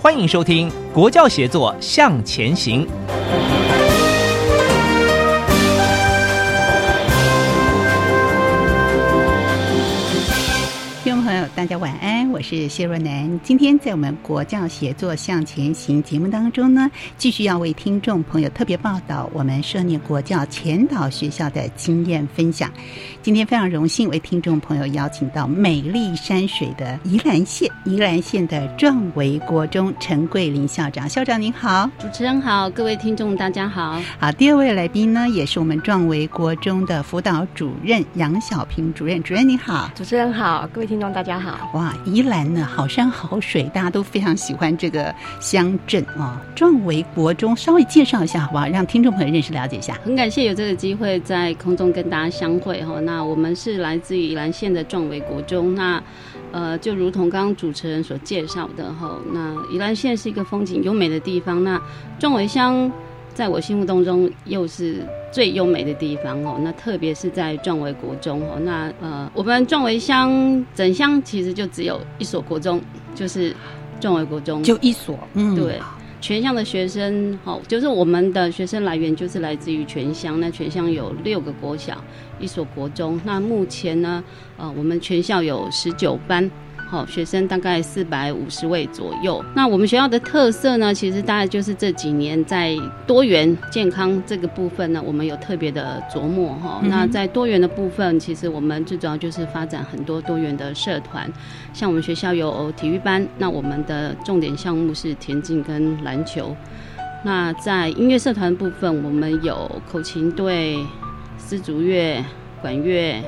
[0.00, 2.86] 欢迎收听《国教协作向前行》。
[11.02, 13.40] 听众朋友大家晚安，我是谢若楠。
[13.42, 22.70] 今天在我们国教协作向前行节目当中呢，继续要为听众朋友特别报道我们涉念国教前导学校的经验分享。
[23.22, 31.08] 今天非常荣幸为听众朋友邀请到美丽山水的宜兰县，宜兰县的壮维国中陈桂林校长。
[31.08, 34.00] 校长您好，主持人好，各位听众大家好。
[34.18, 39.22] 好，第二位来宾呢，也是我们壮维国中的辅导主任杨小平主任。
[39.22, 41.70] 主任您好，主持人好，各位听众大家好。
[41.74, 46.40] 哇，宜兰呢，好山好水，大家都非常喜欢这个乡镇啊。
[46.54, 48.66] 壮维国中，稍微介绍一下好不好？
[48.68, 49.98] 让听众朋友认识了解一下。
[50.04, 53.00] 很感谢有这个机会在空中跟大家相会哈。
[53.00, 55.74] 那我们是来自于宜兰县的壮维国中。
[55.74, 56.02] 那
[56.52, 61.62] 呃，就如同刚刚主持人所介绍的哈，那宜兰县是一个风景优美的地方。
[61.62, 61.80] 那
[62.18, 62.90] 壮维乡。
[63.38, 64.96] 在我心目当中，又是
[65.30, 66.58] 最优美的地方哦。
[66.60, 68.58] 那特别是在壮维国中哦。
[68.64, 72.80] 那呃，我们壮维乡整乡其实就只有一所国中，
[73.14, 73.54] 就是
[74.00, 75.16] 壮维国中，就一所。
[75.34, 75.78] 嗯，对，
[76.20, 80.40] 全乡的学生，好，就是我们的学生来源就是来自于全乡。
[80.40, 82.02] 那全乡有六个国小，
[82.40, 83.20] 一所国中。
[83.24, 84.24] 那目前呢，
[84.56, 86.50] 呃，我们全校有十九班。
[86.90, 89.44] 好，学生大概四百五十位左右。
[89.54, 92.74] 那我们学校的特色呢，其实大概就是这几年在
[93.06, 96.80] 多元健康这个部分呢，我们有特别的琢磨哈。
[96.82, 101.30] 那在多元的部分，其实我们最主要就是发展很多多元的社团，
[101.74, 106.56] 像我们学校有体育班，那我们的重点项目是田径跟篮球。
[107.22, 110.78] 那在音乐社团部分，我们有口琴队、
[111.36, 112.24] 丝竹乐、
[112.62, 113.22] 管乐。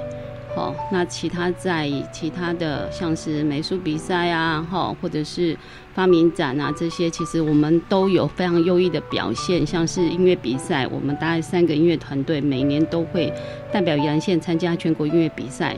[0.55, 5.57] 好，那其他在其他的像是美术比赛啊，哈，或者是
[5.95, 9.65] 发明展啊，这些其实我们都有非常优异的表现。
[9.65, 13.33] 像是音乐比赛，我们大概三个音乐团队每年都会
[13.71, 15.77] 代表宜兰县参加全国音乐比赛，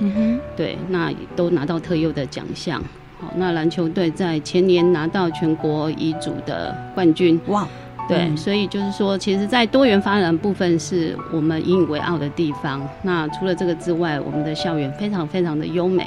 [0.56, 2.82] 对，那都拿到特优的奖项。
[3.20, 7.38] 好，那篮球队在前年拿到全国乙组的冠军。
[7.48, 7.68] 哇！
[8.12, 12.86] 对，所以就是说，其实，在多元发展部分是我们引以为傲的地方。
[13.02, 16.06] 那除了这个之外，我们的校园非常非常的优美，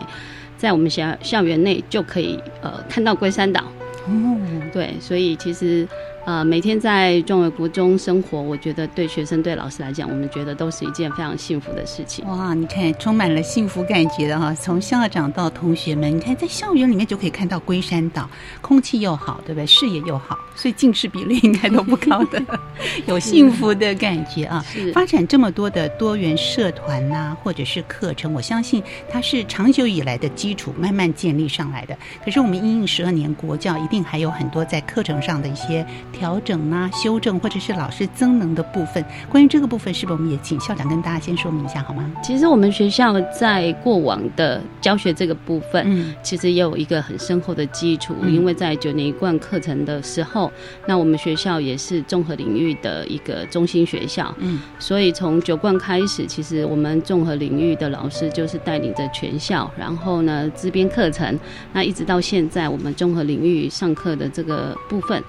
[0.57, 3.61] 在我们校校园内就可以呃看到龟山岛。
[4.07, 4.37] 哦，
[4.71, 5.87] 对，所以其实。
[6.25, 12.25] 呃，每天在壮伟国中生活，我觉得对学生、对老师来讲，我们觉得都是一件非常幸福的事情。
[12.25, 14.51] 哇，你看，充满了幸福感觉的哈！
[14.55, 18.27] 从校长到同学们，你看在校园里面就可以看到龟山岛，
[18.59, 19.67] 空气又好，对不对？
[19.67, 22.41] 视野又好，所以近视比例应该都不高的，
[23.05, 24.65] 有幸福的感觉啊！
[24.95, 31.95] 发展这么多的多元社团呐，或者是课程，我相信它是长久以来的基础，慢慢建立上来的。
[32.23, 35.85] 可是我们应应十二年国教，一定还有很多在课程上的一些。
[36.15, 42.09] 调整啊，修正或者是老师增能的部分，关于这个部分，是不是我们也请校长跟大家先说明一下好吗？
[42.23, 50.49] 其实我们学校在过往的教学这个部分，嗯，其实也有一个很深厚的基础，因为在九年一贯课程的时候，
[50.87, 61.37] 那我们学校也是综合领域的一个中心学校，嗯，所以从九贯开始，其实我们综合领域的老师就是带领着全校，然后呢，自编课程，
[61.73, 65.21] 那一直到现在，我们综合领域上课的这个部分。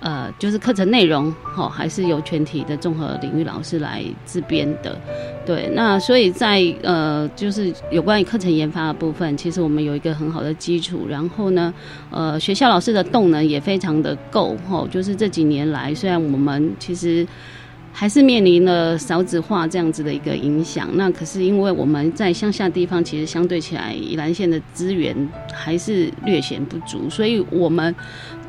[0.00, 4.98] 呃，就是课程内容，哦，还是由全体的综合领域老师来自编的，
[5.44, 5.70] 对。
[5.74, 11.06] 那所以在呃，就是有关于课程研发的部分，其实我们有一个很好的基础。
[11.08, 11.72] 然后呢，
[12.10, 14.88] 呃，学校老师的动能也非常的够，哈。
[14.90, 17.26] 就是这几年来，虽然我们其实
[17.92, 20.88] 还是面临了少子化这样子的一个影响。
[20.94, 25.14] 那可是因为我们在乡下地方，其实相对起来，宜兰县的资源
[25.52, 27.94] 还是略显不足，所以我们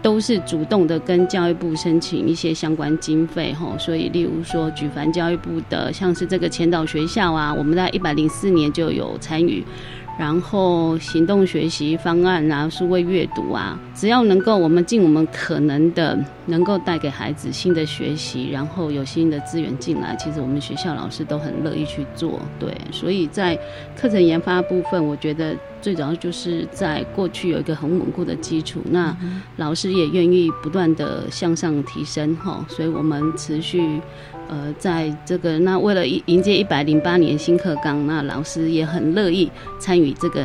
[0.02, 3.76] 都是主动的跟教育部申请一些相关经费吼。
[3.78, 9.64] 所以，例如说举凡教育部的，像是这个前导学校啊，我们在一百零四年就有参与。
[10.18, 22.40] 然后行动学习方案啊，数位阅读啊，只要能够我们尽我们可能的，能够带给孩子新的学习，然后有新的资源进来，其实我们学校老师都很乐意去做。
[22.60, 23.58] 对，所以在
[23.96, 29.16] 课程研发部分，我觉得最主要就是在过去有一个很稳固的基础，那
[29.58, 34.00] 老师也愿意不断的向上提升哈，所以我们持续。
[34.52, 39.50] 呃，在这个那为了迎迎接一百零八年新课纲，那老师也很乐意
[39.80, 40.44] 参与这个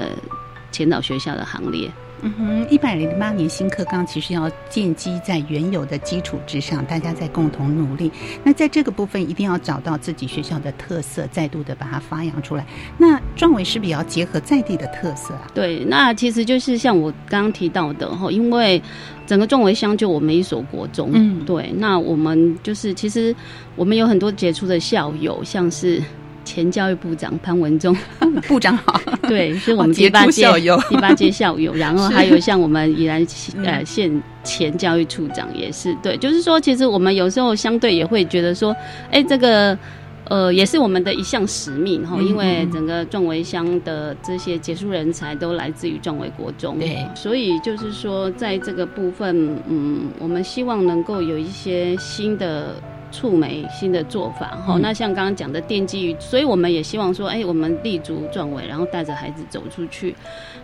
[0.70, 1.91] 前导学校的行列。
[2.26, 8.11] 嗯哼，一百零八年新课纲其实要建基在原有的基础之上，大家在共同努力。
[8.43, 12.67] 那在这个部分，一定要找到自己学校的特色，再度的把它发扬出来。
[12.99, 15.46] 那壮伟是不是也要结合在地的特色啊？
[15.55, 18.82] 对，那其实就是像我刚刚提到的哈，因为
[19.25, 23.32] 整个壮伟乡就我们一所国中，嗯，对，那我们就是其实
[23.76, 26.02] 我们有很多杰出的校友，像是。
[26.46, 27.94] 前教育部长潘文忠。
[28.48, 30.46] 部长好， 对，是我们第八届
[30.88, 33.26] 第八届校友，然后还有像我们宜兰
[33.64, 38.76] 呃县前教育处长也是，对，就是说，其实我们有时候相对也会觉得说，
[39.10, 39.76] 哎，这个
[40.25, 52.75] 呃也是我们的一项使命哈，因为整个壮维乡的这些杰出人才都来自于壮维国中，对，所以就是说，在这个部分，嗯，我们希望能够有一些新的。
[53.16, 60.14] 触媒新的做法哈，那像刚刚讲的奠基于，所以我们也希望说，哎，我们立足壮伟，然后带着孩子走出去。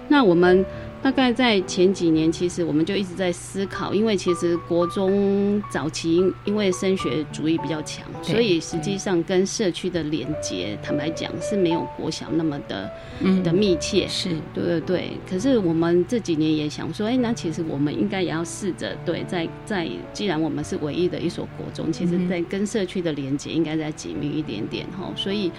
[0.09, 0.65] 那我们。
[1.03, 12.89] 大概在前几年，其实我们就一直在思考，因为其实国中早期因为升学主义比较强，所以实际上跟社区的连接，坦白讲是没有国小那么的
[13.19, 14.07] 嗯的密切。
[14.07, 15.11] 是对对对。
[15.29, 25.11] 可是我们这几年也想说，哎，那其实我们应该也要试着对，在在既然我们是唯一的一所国中，其实在跟社区的连接应该再紧密一点点哈。
[25.17, 25.51] 所以。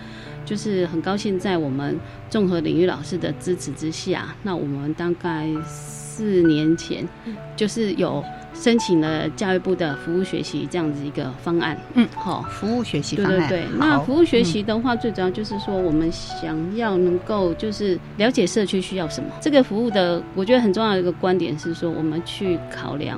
[0.46, 1.98] 就是很高兴在我们
[2.30, 7.08] 综合领域老师的支持之下，那我们大概四年前
[7.56, 8.22] 就是有
[8.54, 11.80] 申请了教育部的服务学习这样子一个方案。
[11.94, 13.48] 嗯，好，服务学习方案。
[13.48, 19.30] 对对对，那服务学习的话，最主要就是说我们想要能够就是了解社区需要什么。
[19.40, 23.18] 这个服务的，我觉得很重要的一个观点是说，我们去考量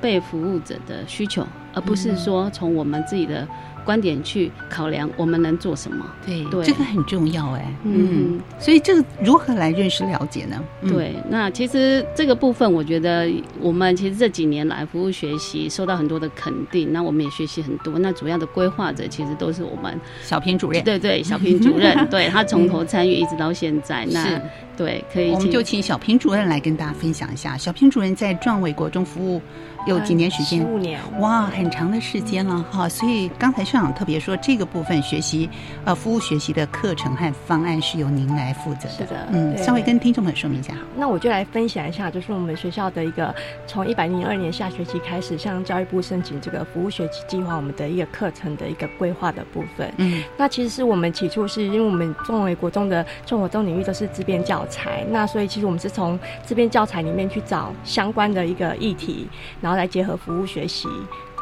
[0.00, 3.46] 被服务者的需求，而不是说从我们自己的。
[3.84, 6.06] 观点去考量，我们能做什么？
[6.24, 7.74] 对，对这个很重要哎。
[7.82, 10.62] 嗯，所以这个如何来认识了解呢？
[10.82, 13.28] 对，那其实这个部分，我觉得
[13.58, 17.98] 我们其实这几年来服务学习受到很多的肯定，那我们也学习很多。
[17.98, 20.84] 那主要的规划者其实都是我们小平主任。
[20.84, 24.06] 对对，小平主任，对 他从头参与一直到现在。
[24.12, 24.40] 那
[24.76, 27.58] 对，可以，我们就请小平主任来跟大家分享一下。
[27.58, 29.42] 小平主任在壮伟国中服务。
[29.86, 30.60] 有几年时间？
[30.60, 32.88] 十五年，哇，很长的时间了哈。
[32.88, 35.48] 所以刚才校长特别说，这个部分学习
[35.84, 38.90] 呃服务学习的课程和方案是由您来负责的。
[38.90, 40.74] 是的，嗯，稍微跟听众们说明一下。
[40.96, 43.34] 那我就来分享一下，就是我们学校的一个
[43.66, 49.92] 从一百零二年下学期开始向教育部申请这个服务学习计划，我们的一个课程的一个规划的部分。
[49.96, 59.26] 嗯，那其实是我们起初是因为我们作为国中的中活动领域都是自编教材，那所以其实我们是从自编教材里面去找相关的一个议题，
[59.60, 59.71] 然后。
[59.74, 60.88] 来结合服务学习。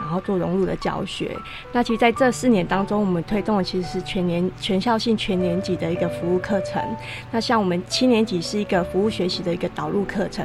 [0.00, 1.37] 然后做融入的教学。
[1.73, 6.83] 那其实在这四年当中，我们推动的其实是全年全校性全年级的一个服务课程。
[7.30, 10.45] 那像我们七年级是一个服务学习的一个导入课程。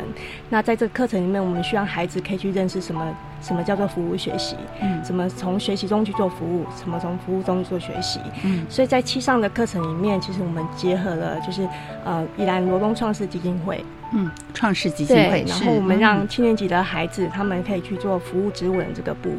[0.50, 8.20] 那在这个课程里面，我们希望孩子可以去认识什么什么叫做服务学习，嗯，怎么从学习中去做服务，什么从服务中去做学习。
[8.44, 11.68] 嗯，所以在七上的课程里面，其实我们结合了就是
[12.04, 13.84] 呃宜兰罗东创世基金会，
[14.14, 19.30] 嗯，创世基金会，然后我们让七年级的孩子他们可以去做服务植物人这个部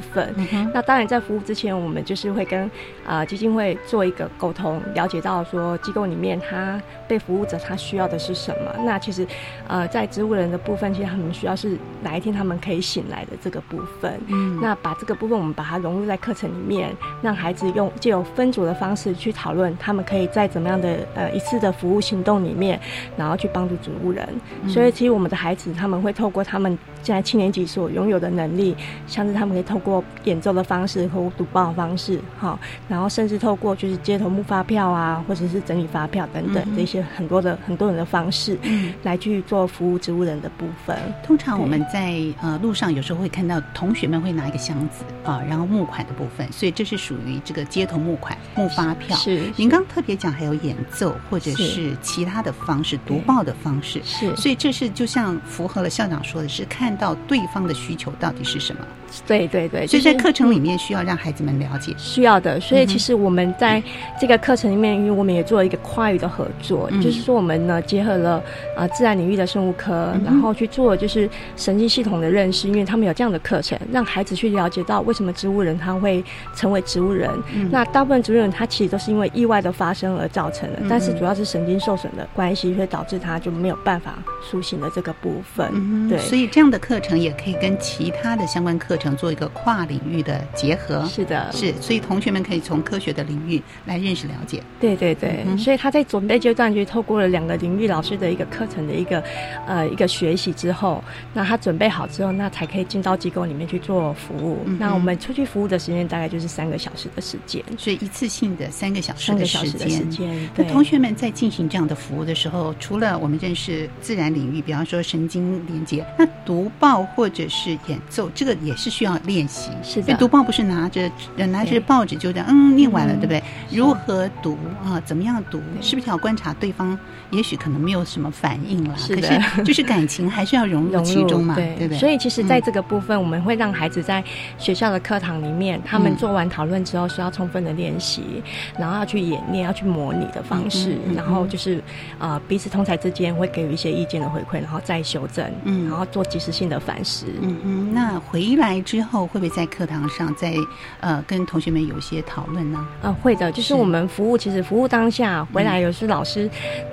[0.73, 2.71] 那当然在服务之前，我们就是会跟
[3.07, 8.85] 啊基金会做一个沟通，了解到说机构里面他被服务者他需要的是什么。
[8.85, 9.27] 那其实
[9.69, 14.21] 呃在植物人的部分，其实他们需要是哪一天他们可以醒来的这个部分。
[14.29, 22.81] 嗯，那把这个部分我们把它融入在课程里面，让孩子用借由分组的方式去讨论，他们可以在怎么样的呃一次的服务行动里面，
[23.17, 24.27] 然后去帮助植物人。
[24.69, 26.77] 所以其实我们的孩子他们会透过他们。
[27.07, 32.59] 现在七年级所拥有的能力，像是他们可以透过演奏的方式和读报的方式，哈，
[32.89, 38.59] 然后甚至透过就是街头募发票啊，或者是整理发票等等这些很多的很多人的方式，
[39.05, 40.99] 来去做服务植物人的部分。
[41.23, 49.17] 通常我们在呃路上有时候会看到同学们会拿一个箱子啊，然后募款的部分，所以这是属于这个街头募款募发票。
[49.17, 58.81] 是，您刚特别讲还有演奏或者是其他的方式读报的方式，是，所以这是就像符合了校长说的是看到对方的需求到底是什么。
[59.27, 62.59] 对对对，所以在课程里面需要让孩子们了解，需要的。
[62.61, 63.83] 所以其实我们在
[64.21, 68.43] 这个课程里面，因为我们也做了一个跨域的合作，就是说我们呢结合了
[68.77, 76.23] 啊自然领域的生物科，然后去做就是神经系统的认识，因为他们有这样的课程，让孩子去了解到为什么植物人他会
[76.55, 77.31] 成为植物人。
[77.71, 86.09] 那大部分植物人他其实都是因为意外的发生而造成的，但是主要是神经受损的关系，所以导致他就没有办法苏醒的这个部分。
[86.09, 89.17] 对，所以这样的课程也可以跟其他的相关课程。
[89.17, 94.63] 做一个跨领域的结合，是的，是，所以同学们可以从科学的领域来认识了解。
[94.79, 99.23] 对对对，所以他在准备阶段就透过了两个领域老师的一个课程的一个
[99.67, 101.03] 呃一个学习之后，
[101.33, 104.59] 那他准备好之后，那才可以进到机构里面去做服务。
[104.79, 110.07] 那我们出去服务的时间大概就是三个小时的时间，所以一次性的三个小时的时间。
[110.55, 118.97] 那同学们在进行这样的服务的时候，除了我们认识自然领域，比方说神经连接，那读报或者是演奏，这个也是。
[118.97, 120.15] 需要练习，是的。
[120.15, 123.43] 读报不是拿着拿着报纸就这样，嗯，念完了，对不对？
[123.71, 124.99] 如何读啊？
[125.05, 125.61] 怎么样读？
[125.83, 126.99] 是不是要观察对方？
[127.31, 129.43] 也许可能没有什么反应了，是的。
[129.65, 131.99] 就是感情还是要融入其中嘛，对不对？
[131.99, 134.25] 所以其实在这个部分，我们会让孩子在
[134.57, 138.43] 学校的课堂里面，他们做完讨论之后，需要充分的练习，
[138.79, 141.83] 然后要去演练，要去模拟的方式，然后就是
[142.19, 147.27] 呃彼此同才之间会给予一些意见的回馈，然后再修正，嗯，然后做及时性的反思。
[147.43, 148.83] 嗯嗯，那回来。
[148.87, 150.55] 之后会不会在课堂上再
[151.01, 152.87] 呃跟同学们有一些讨论呢？
[153.03, 156.49] 呃，会的，就是我们服务，其实服务当下回来，有时老师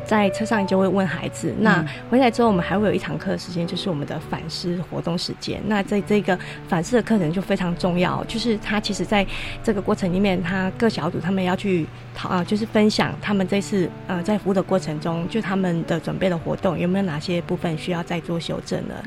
[0.05, 1.53] 在车上就会问孩子。
[1.60, 5.62] 那回来之后，我们还会有一堂课的时间，就是我们的反思活动时间。
[5.67, 9.25] 那在这个反思的课程就非常重要，就是他其实在
[9.63, 19.03] 这个过程里面，他各小组他们要去讨啊，就是分享他们这次呃在服务的过程中，就他们的准备的活动有没有哪些部分需要再做修正的？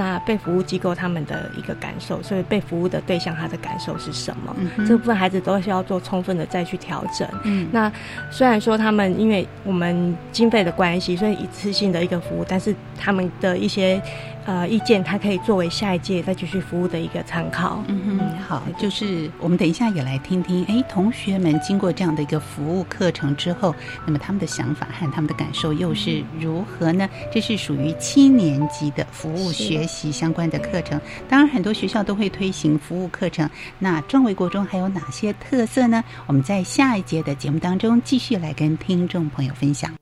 [0.00, 2.22] 那被服务机构他们的一个感受。
[2.22, 4.56] 所以被服务的对象他的感受是什么？
[4.86, 7.28] 这部分孩子都需要做充分的再去调整。
[7.70, 7.92] 那
[8.30, 14.00] 虽然说他们因为我们经费的关系，所以一次性的一个服务，但是他们的一些。
[14.46, 17.82] 呃，意见它可以作为下一届再继续服务的一个参考。
[17.88, 23.74] 嗯哼，好，就是我们等一下也来听听，哎，同学们经过这样的一个服务课程之后，
[24.06, 27.08] 那么他们的想法和他们的感受又是如何呢？
[27.32, 31.00] 这是属于七年级的服务学习相关的课程。
[31.28, 33.48] 当然，很多学校都会推行服务课程。
[33.78, 36.02] 那壮维国中还有哪些特色呢？
[36.26, 39.99] 我们在下一节的节目当中继续来跟听众朋友分享。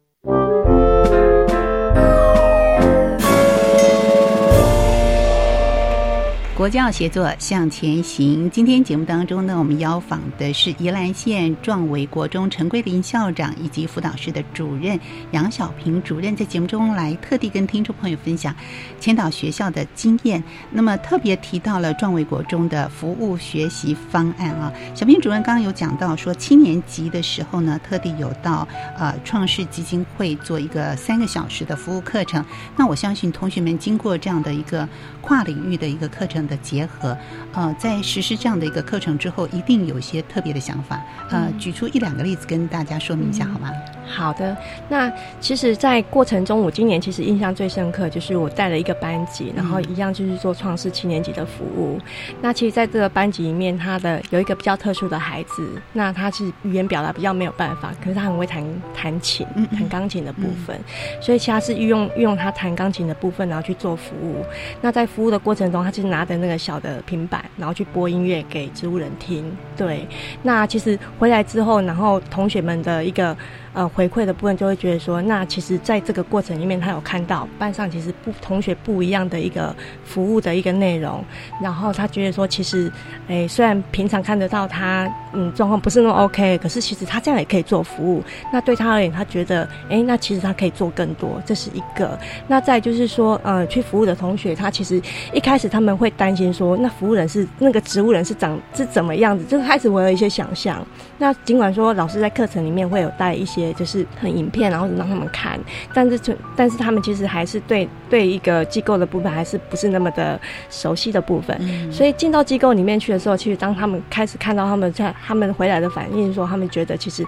[6.58, 8.50] 国教协作向前行。
[8.50, 14.98] 今天节目当中呢，我们邀访的是宜兰县壮维国中陈桂林校长以及辅导室的主任
[15.30, 18.52] 杨小平主任，在节目中来特地跟听众朋友分享
[18.98, 20.42] 千岛学校的经验。
[20.72, 24.72] 那么特别提到了壮维国中的服务学习方案啊。
[24.96, 28.66] 小平主任刚刚有讲到说，七年级的时候呢，特地有到
[28.98, 32.44] 呃创世基金会做一个三个小时的服务课程。
[32.76, 34.88] 那我相信同学们经过这样的一个
[35.20, 36.47] 跨领域的一个课程。
[36.48, 37.16] 的结合，
[37.52, 41.00] 呃，在实施这样的一个课程之后，一定有一些特别的想法，
[41.30, 43.70] 呃，举出一两个例子跟大家说明一下，好吗？
[44.10, 44.56] 好的，
[44.88, 52.00] 那其实，在过程中，我今年其实印象最深刻，就是我带了一个班级，然后一样就是做创世七年级的服务。
[52.40, 58.64] 那其实，在这个班级里面，他的有一个比较特殊的孩子，那他是语言表达比较没有办法，可是他很会弹
[58.96, 60.74] 弹琴，弹钢琴的部分，
[61.20, 64.42] 所以其他是运用运用他弹钢琴的部分，然后去做服务。
[64.80, 69.44] 那在服务的过程中，他其实拿着那个小的平板，然后去播音乐给植物人听。
[69.76, 70.06] 对，
[70.42, 73.36] 那其实回来之后，然后同学们的一个。
[73.74, 81.22] 呃，回馈的部分就会觉得说，那其实在这个过程里面，他有看到班上其实不同学不一样的一个服务的一个内容，
[81.62, 82.90] 然后他觉得说，其实，
[83.28, 88.22] 哎，虽然平常看得到他嗯状况不是那么 OK，可是其实他这样也可以做服务。
[88.52, 92.18] 那对他而言，他觉得，哎，那其实他可以做更多，这是一个。
[92.48, 95.00] 那再就是说，呃，去服务的同学，他其实
[95.32, 100.84] 一开始他们会担心说，那服务人是那个植物人是长是怎么样子，就开始我有一些想象。
[101.18, 103.57] 那尽管说老师在课程里面会有带一些。
[103.74, 105.58] 就是很影片，然后让他们看，
[105.92, 117.24] 但是但是他们其实还是对对一个机构的部分还是不是那么的熟悉的部分，所以进到机构里面去的时候，其实当他们开始看到他们在他们回来的反应，说他们觉得其实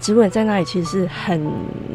[0.00, 1.40] 植物人在那里其实是很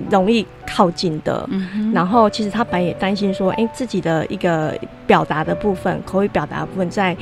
[0.10, 1.48] 容易靠近的，
[1.94, 7.16] 然后其实他本来也担心说，哎，自己的一个表达的部分，口语表达部分在。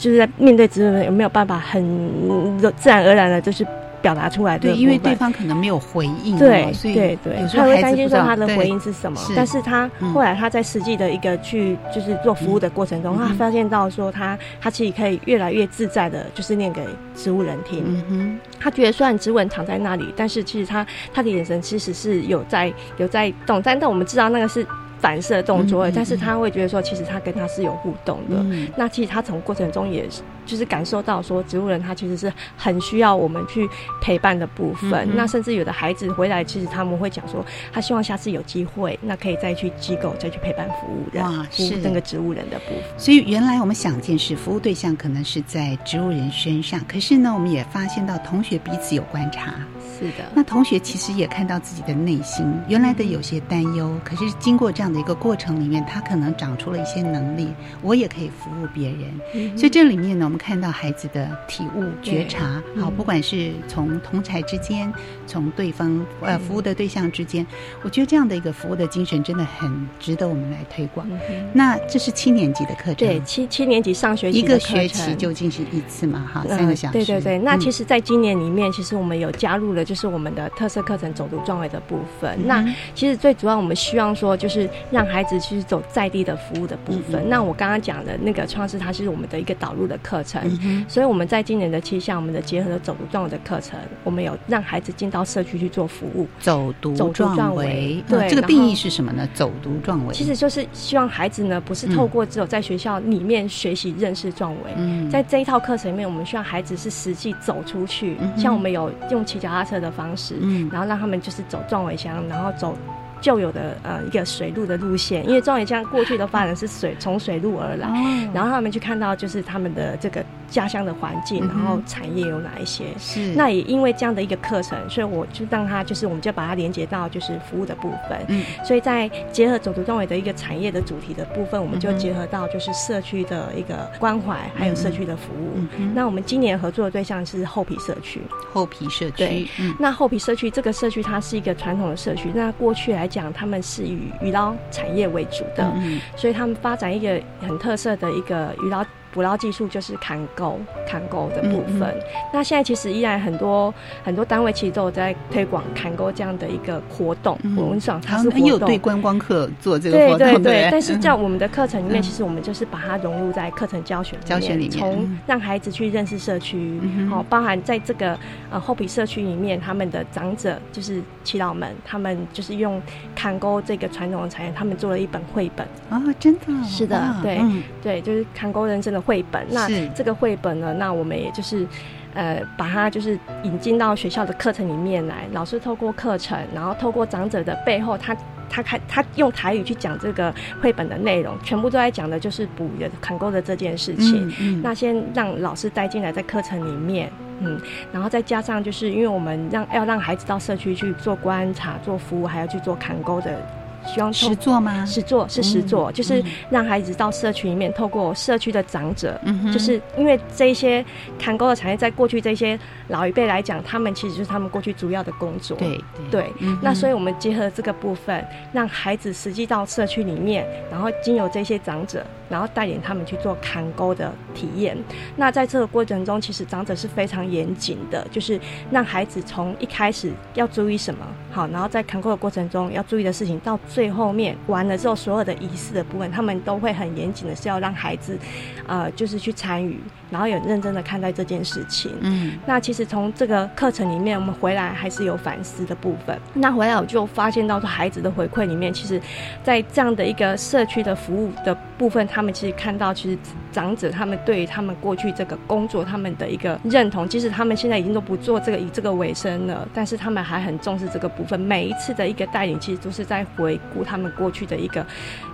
[0.00, 3.66] 就是在面对植物人有没有办法很自然而然的，就是
[4.02, 4.58] 表达出来？
[4.58, 9.20] 对，因为对方可能没有回应，对，所以对对，他会担心说他的回应是什么。
[9.36, 17.84] 但是他后来他在实际的一个去就是做服务的过程中，他发现到说他他其实可以越来越自在的，就是念给植物人听。
[17.86, 24.66] 嗯哼，他觉得虽然植物人躺在那里，但是其实他他的眼神其实是有在有在动，但但我们知道那个是。
[25.00, 28.44] 反射动作，但是他会觉得说，其实他跟他是有互动的。
[28.76, 30.06] 那其实他从过程中也
[30.44, 33.68] 就是感受到说，植物人他其实是很需要我们去
[34.00, 35.08] 陪伴的部分。
[35.14, 42.82] 那甚至有的孩子回来，其实他们会讲说，他希望下次有机会，那可以再去机构再去陪伴服务的，是那个植物人的部分。
[42.98, 49.54] 所以原来我们想见是服务对象可能是在植物人身上，可是呢，我们也发现到同学彼此有观察。
[50.00, 57.52] 是的，那同学其实也看到自己的内心原来的有些担忧，可是经过这样的一个过程里面，他可能长出了一些能力，
[57.82, 59.58] 我也可以服务别人。
[59.58, 64.90] 所以这里面呢，我们看到孩子的体悟、觉察，好，不管是从同才之间，
[65.26, 67.46] 从对方呃服务的对象之间，
[67.82, 71.06] 我觉得这样的一个服务的精神真的很值得我们来推广。
[71.52, 76.92] 那这是七年级的课程，对，七七年级上学期一个学期就进行一次嘛，哈，三个小时。
[76.94, 79.84] 对对对，那其实，在今年里面，其实我们有加入了。
[79.90, 82.38] 就是我们的特色课程走读壮伟的部分。
[82.46, 87.28] 那其实最主要，我们希望说，就是让孩子去走在地的服务的部分。
[87.28, 90.40] 那我刚刚讲的那个创世，它是我们的一个导入的课程。
[90.86, 96.28] 所以我们在今年的气象，我们的结合了走读壮伟的课程，我们有让孩子进到社区去做服务。
[96.38, 99.28] 走读壮伟，对这个定义是什么呢？
[99.34, 105.10] 走读壮伟，其实就是希望孩子呢，不是透过只有在学校里面学习认识壮伟。
[105.10, 108.16] 在这一套课程里面，我们希望孩子是实际走出去。
[108.36, 109.79] 像我们有用骑脚踏车。
[109.80, 110.36] 的方式，
[110.70, 112.76] 然后让他们就是走壮尾乡，然后走。
[113.20, 117.88] 旧有的呃一个水路的路线，因为庄野江过去的发展是水从水路而来，
[118.32, 123.34] 然后他们去看到就是他们的这个家乡的环境，然后产业有哪一些，是。
[123.34, 135.60] 那也因为这样的一个课程，所以我就让他就是我们就把它连接到就是服务的部分，嗯，所以在结合走读庄尾的一个产业的主题的部分，我们就结合到就是社区的一个关怀，还有社区的服务。
[135.94, 138.20] 那我们今年合作的对象是厚皮社区，
[138.52, 139.46] 厚皮社区，对，
[139.78, 143.09] 那厚皮社区这个社区它是一个传统的社区，那过去来。
[143.10, 145.70] 讲他们是以渔捞产业为主的，
[146.16, 148.82] 所以他们发展一个很特色的一个渔捞。
[149.12, 151.92] 捕捞技术就是砍钩、砍钩的部分。
[152.32, 157.36] 那现在其实依然很多很多单位其实都有在推广砍钩这样的一个活动。
[157.56, 160.18] 我们想它是活动，对观光客做这个活动。
[160.18, 160.68] 对对对。
[160.70, 168.16] 但是在我们的课程里面，其实我们就是把它融入在课程教学教学里面，从让孩子去认识社区，哦，包含在这个
[168.50, 172.80] 呃后皮社区里面，他们的长者就是祈祷们，他们就是用
[173.14, 177.42] 砍钩这个传统的产业，他们做了一本绘本啊，真的是的，对
[177.82, 179.00] 对，就是砍钩人生的。
[179.00, 180.74] 绘本，那这个绘本呢？
[180.74, 181.66] 那我们也就是，
[182.12, 185.26] 呃，把它就是引进到学校的课程里面来。
[185.32, 188.14] 老师透过课程，然后透过长者的背后，他
[188.50, 194.60] 他开他用台语去讲这个绘本的内容，全部都在讲的就是捕鱼砍钩的这件事情。
[194.62, 197.10] 那先让老师带进来在课程里面，
[197.40, 197.58] 嗯，
[197.92, 203.40] 然后再加上就是因为我们让要让孩子到社区去做观察、做服务，还要去做砍钩的。
[203.86, 204.84] 希望实做吗？
[204.86, 209.20] 实做是实做，就是让孩子到社区里面，透过社区的长者，
[209.52, 210.84] 就是因为这些
[211.18, 215.56] 砍钩的产业，在过去这些老一辈来讲，他们其实就是他们过去主要的工作。
[215.56, 222.04] 对对，那所以我们结合这个部分，让孩子实际到社区里面，然后经由这些长者。
[222.30, 224.78] 然后带领他们去做砍钩的体验。
[225.16, 228.38] 那在这个过程中，其实长者是非常严谨的，就是
[228.70, 238.18] 让孩子从一开始要注意什么，好，然后在砍钩的过程中要注意的事情，到最后面完了之后，所有的仪式的部分，他们都会很严谨的，是要让孩子，
[238.66, 239.78] 呃，就是去参与，
[240.10, 241.90] 然后有认真的看待这件事情。
[242.02, 242.38] 嗯。
[242.46, 246.16] 那其实从这个课程里面，我们回来还是有反思的部分。
[246.32, 249.02] 那回来我就发现到说，孩子的回馈里面，其实，
[249.42, 252.20] 在这样的一个社区的服务的部分，他。
[252.20, 253.18] 他们其实看到，其实
[253.50, 261.40] 长者他们对于他们过去这个工作，他们的一个认同，即使他们现在已经都不做这个以这个为生了，但是他们还很重视这个部分。
[261.40, 264.84] 每一次的一个带领，其实都是在回顾他们过去的一个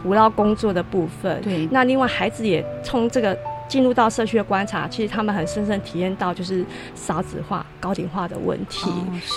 [0.04, 1.42] 无劳工作的部分。
[1.42, 1.66] 对。
[1.72, 3.36] 那另外孩子也从这个
[3.68, 8.90] 进入到社区的观察，其实他们很深深体验到就是少子化、高龄化的问题。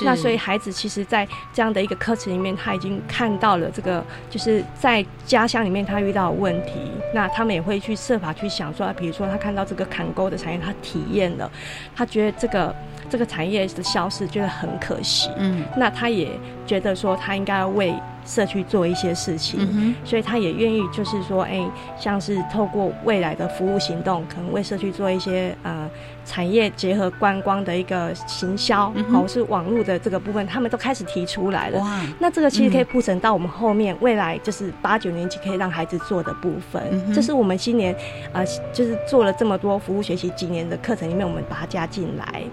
[0.03, 6.73] 那所以孩子其实，在这样的一个课程里面，他已经看到了这个，就是在家乡里面他遇到的问题。
[7.13, 11.51] 那他们也会去设法去想说，比如说他看到这个砍钩的产业，他体验了，
[11.95, 12.73] 他觉得这个
[13.09, 15.29] 这个产业的消失，觉得很可惜。
[15.37, 16.29] 嗯，那他也
[16.65, 17.93] 觉得说，他应该要为。
[18.25, 21.65] 社区做一些事情，嗯所以他也愿意，就是说，哎，
[21.97, 25.89] 像是透过未来的服务行动，可能为社区做一些呃。
[26.29, 31.79] 产业结合观光的一个行销，或是网络的这个部分，他们都开始提出来了。
[31.79, 32.01] 哇！
[32.19, 36.81] 那这个其实可以铺陈到我们后面未来，就是八九年级可以让孩子做的部分。
[37.11, 37.95] 这是我们今年
[38.31, 42.43] 呃，就是做了这么多服务学习几年的课程里面，我们把它加进来。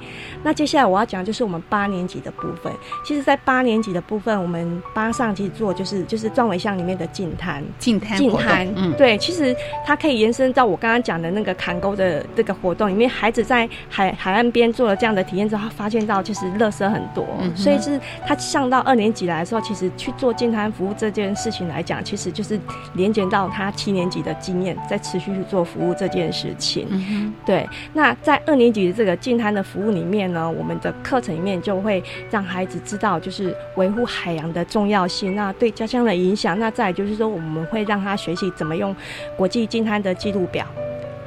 [0.42, 2.72] 那接下来我要讲就是我们八年级的部分。
[3.04, 8.66] 其实，在八年级的部分，我们八上其实做就是就是壮围巷里面的净滩，净滩，净滩。
[8.74, 22.58] 嗯，对，其实它可以延伸到我刚刚讲的那个砍钩的这个活动里面，孩子在海海岸边做了这样的体验之后，他发现到其实垃圾很多，所以是他上到二年级来的时候，其实去做健康服务这件事情来讲，其实就是
[22.94, 27.34] 连接到他七年级的经验，在持续去做服务这件事情。
[27.44, 36.58] 对，那在二年级的这个健康的服务里面呢，我们的课程里面就会让孩子知道，就是维护海洋的重要性，那对家乡的影响。
[36.58, 38.94] 那再就是说，我们会让他学习怎么用
[39.36, 40.66] 国际健康的记录表。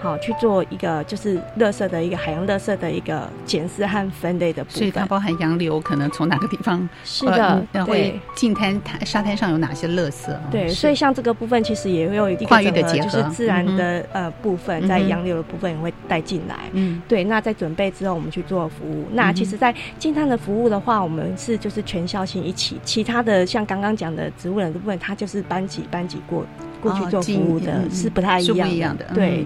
[0.01, 10.35] 好去做一个就是垃圾的一个海洋垃圾的一个检视和分类的部分，所以它包含洋流可能从哪个地方是的，会近滩滩沙滩上有哪些垃圾？
[10.51, 16.55] 对，所以像这个部分其实也会有一个跨域的结合，就是自然的呃部分在洋流的部分也会带进来。
[16.73, 17.23] 嗯，对。
[17.25, 19.05] 那在准备之后，我们去做服务。
[19.11, 26.45] 那其实，在近滩的服务的话，我们是就是全校性一起，其他的像刚刚讲的植物人的部分，它就是班级班级过
[26.81, 29.05] 过去做服务的，是不太一样的。
[29.13, 29.45] 对。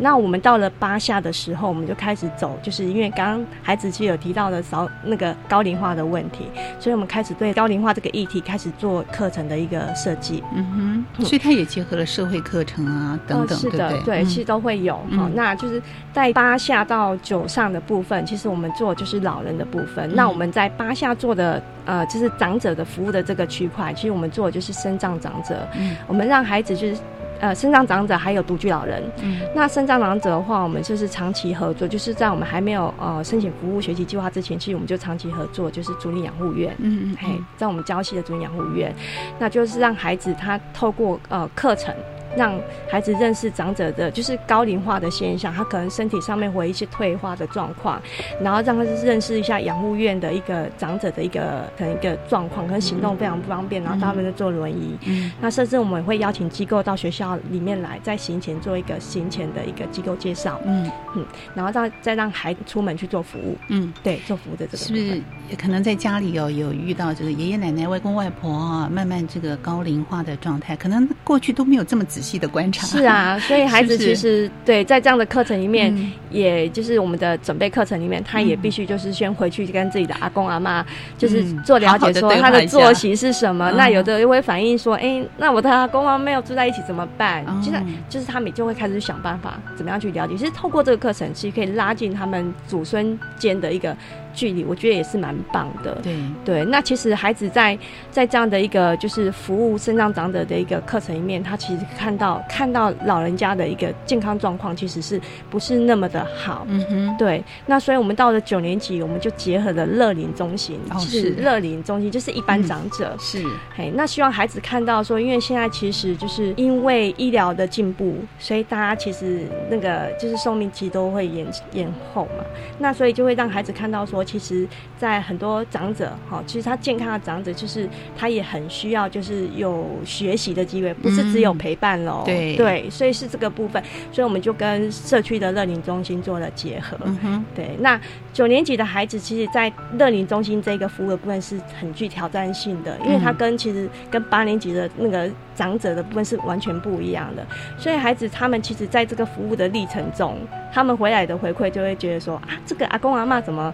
[0.00, 6.46] 那我们到了八下的时候，我们就开始走，就是因为刚刚孩子其实有提到的少那个高龄化的问题，
[6.78, 10.42] 所以我们开始对高龄化这个议题开始做课程的一个设计。
[10.54, 14.94] 嗯哼，所以它也结合了社会课程啊等等，是的，对，其实都会有。
[15.16, 15.80] 好，那就是
[16.12, 20.14] 在八下到九上的部分，其实我们做就是老人的部分。
[20.14, 25.66] 那我们在八下做的呃，就是长者的服务的这个区块，其实我们做的就是身障长者。
[25.76, 26.96] 嗯，我们让孩子就是。
[27.40, 29.02] 呃，身障长者还有独居老人。
[29.22, 36.74] 嗯，那身障长者的话，我们就是长期合作，就是在我们还没有呃申请服务学习计划之前，其实我们就长期合作，就是主力养护院。
[36.78, 38.94] 嗯嗯，嘿，在我们郊西的主力养护院，
[39.38, 41.94] 那就是让孩子他透过呃课程。
[42.36, 48.00] 让孩子认识长者的，就是高龄化的现象，他可能身体上面会一些退化的状况，
[48.40, 54.96] 然后让他认识一下养护院的一个长者的一个可能一个状况，可能行动非常不方便，然后他们在坐轮椅。
[55.06, 60.60] 嗯，那甚至我们会邀请机构到学校里面来，在行前做一个行前的一个机构介绍。
[60.64, 63.56] 嗯嗯，然后再再让孩子出门去做服务。
[63.68, 65.22] 嗯，对，做服务的这个是不是
[65.56, 75.94] 可能在家里哦有遇到这个爷爷奶奶、外公外婆啊，慢慢这个高龄化的状态，可能过去都没有这么仔细的观察是啊， 所以孩子其实对在这样的课程里面，
[76.30, 80.84] 也就是我们的准备课程里面，他也必须就是先回去跟自己的阿公阿妈
[81.16, 83.70] 就是做了解，说他的作息是什么。
[83.72, 87.44] 那有的又会反映说，哎，那我的阿公阿妈没有住在一起怎么办？
[87.62, 87.76] 其实
[88.08, 90.36] 就是他们就会开始想办法，怎么样去了解。
[90.36, 93.96] 其实透过这个课程，其实可以拉近他们祖孙间的一个。
[94.38, 96.64] 距离我觉得也是蛮棒的，对对。
[96.66, 97.76] 那其实孩子在
[98.08, 105.20] 在这样的一个就是服务身障长者的一个课程里面，他其实看到看到老人家的一个健康状况，其实是
[105.50, 106.64] 不是那么的好？
[106.68, 107.42] 嗯哼，对。
[107.66, 113.42] 那所以我们到了九年级，我们就结合了乐龄中心，是乐龄中心，就是一般长者是。
[113.74, 122.44] 嘿，那希望孩子看到说，因为现在其实就是因为医疗的进步，所以大家其实那个就是寿命期都会延延后嘛。
[122.78, 124.24] 那所以就会让孩子看到说。
[124.28, 132.24] 其实，在很多长者哈，其实他健康的长者，就是他也很需要，就是有学习的机会，不是只有陪伴喽。
[132.26, 136.98] 对对，所以是这个部分，所以我们就跟社区的乐龄中心做了结合。
[137.04, 137.70] 嗯哼，对。
[137.80, 137.98] 那
[138.34, 147.46] 九年级的孩子，其实，在乐龄中心这个服务的部分是很具挑战性的，因为他跟其实跟八年级的那个长者的部分是完全不一样的。
[147.78, 150.36] 所以孩子他们其实在这个服务的历程中，
[150.70, 153.72] 他们回来的回馈就会觉得说啊，这个阿公阿妈怎么？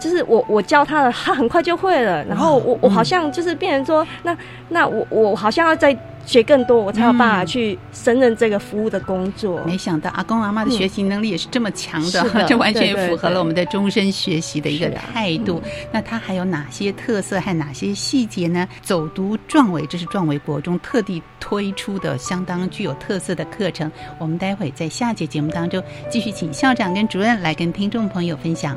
[0.00, 2.24] 就是我我教他了，他很快就会了。
[2.24, 4.36] 然后我我好像就是变成说，那
[4.68, 9.60] 那我我好像要再学更多，我才有办法去胜任这个服务的工作。
[9.64, 15.62] 没想到阿公阿妈的学习能力也是这么强的， 这完全符合了我们的终身学习的一个态度。
[15.92, 18.66] 那他还有哪些特色和哪些细节呢？
[18.82, 23.90] 走读壮伟，这是壮伟国中特地推出的相当具有特色的课程。
[24.18, 28.76] 我们待会在下节节目当中继续请校长跟主任来跟听众朋友分享。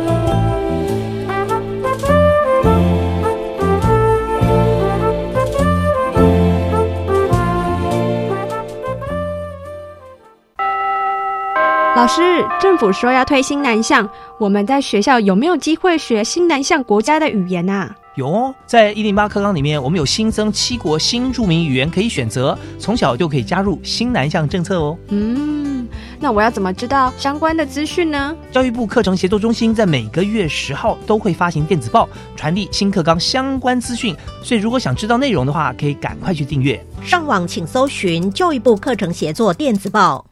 [12.01, 14.09] 老师，政府说要推新南向，
[14.39, 17.95] 我们在学校有没有机会学新南向国家的语言啊？
[18.15, 24.97] 有哦，在一零八课纲里面，我们有新增七国新著名语言可以选择，从小就可以加入新南向政策哦。
[25.09, 25.87] 嗯，
[26.19, 28.35] 那我要怎么知道相关的资讯呢？
[28.51, 34.15] 教育部课程协作中心在每个月十号都会发行电子报，传递新课纲相关资讯。
[34.41, 36.83] 所以如果想知道内容的话，可以赶快去订阅。
[37.03, 40.25] 上网请搜寻教育部课程协作电子报。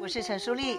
[0.00, 0.78] 我是陈淑丽，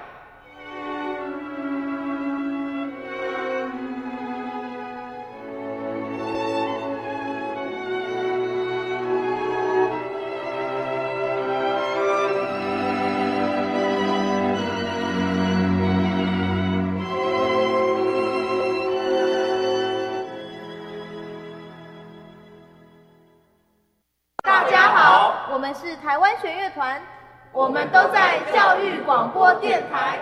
[27.61, 30.17] 我们都在教育广播电台。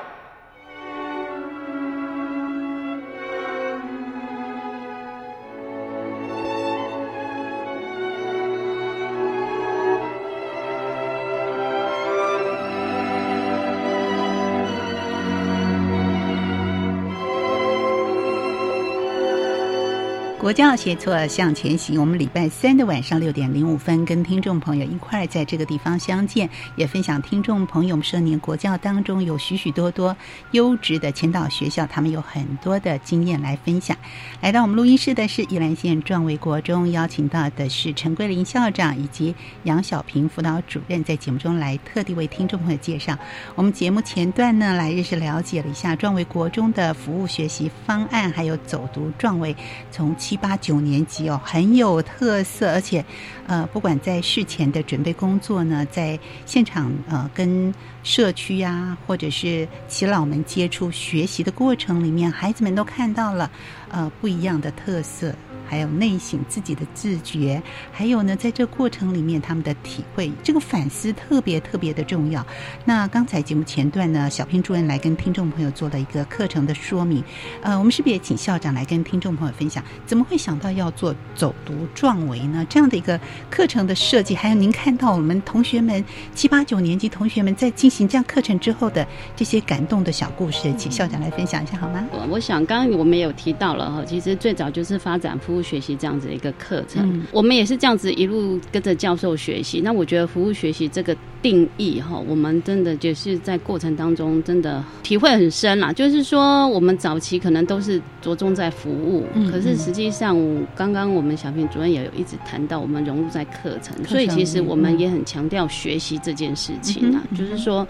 [20.49, 30.17] 国教协作向前行，我们礼拜三的晚上六点零五分，跟听众朋友一块儿在这个地方相见，也分享听众朋友们这年国教当中有许许多多
[30.53, 33.95] 优质的前导学校，他们有很多的经验来分享。
[34.41, 39.35] 来到我们录音室的是宜兰县壮维国中，邀请到的是陈桂林校长以及
[39.65, 43.15] 杨小平辅导主任，在节目中来特地为听众朋友介绍。
[43.53, 49.55] 我们节目前段呢，来认识了解了一下壮维国中的服务学习方案，还有走读壮维
[49.91, 53.03] 从七八九年级哦，很有特色，而且
[53.47, 57.73] 呃，不管在事前的准备工作呢，在现场呃跟
[58.03, 63.49] 社区呀，或者是耆老们接触学习的过程里面，孩子们都看到了
[63.89, 65.33] 呃不一样的特色。
[65.69, 72.43] 还有内省自己的自觉，还有呢，在这过程里面他们的体会，这个反思特别特别的重要。
[72.83, 77.23] 那刚才节目前段呢，小平主任来跟听众朋友做了一个课程的说明，
[77.61, 82.65] 呃，我们是不是也请校长来跟听众朋友分享，怎么会想到要做走读壮维呢？
[82.67, 83.19] 这样的一个
[83.51, 86.03] 课程的设计，还有您看到我们同学们
[86.33, 89.05] 七八九年级同学们在进行这样课程之后的
[89.35, 92.03] 这些感动的小故事，请校长来分享一下好吗？
[92.11, 99.81] 我我想刚刚我们有提到了哈，其实最早就是发展服务学习这样子的一个课程，嗯我们也是这样子一路跟着教授学习。
[99.81, 105.93] 那我觉得服务学习这个定义哈，我们真的就是在过程当中真的体会很深啦。
[105.93, 110.37] 就是说，我们早期可能都是着重在服务，嗯可是实际上
[110.75, 117.87] 刚刚我们小平主任也有一直谈到，我们融入在课程，所以其实我嗯们也很强调学习这件事情啊，嗯就是说。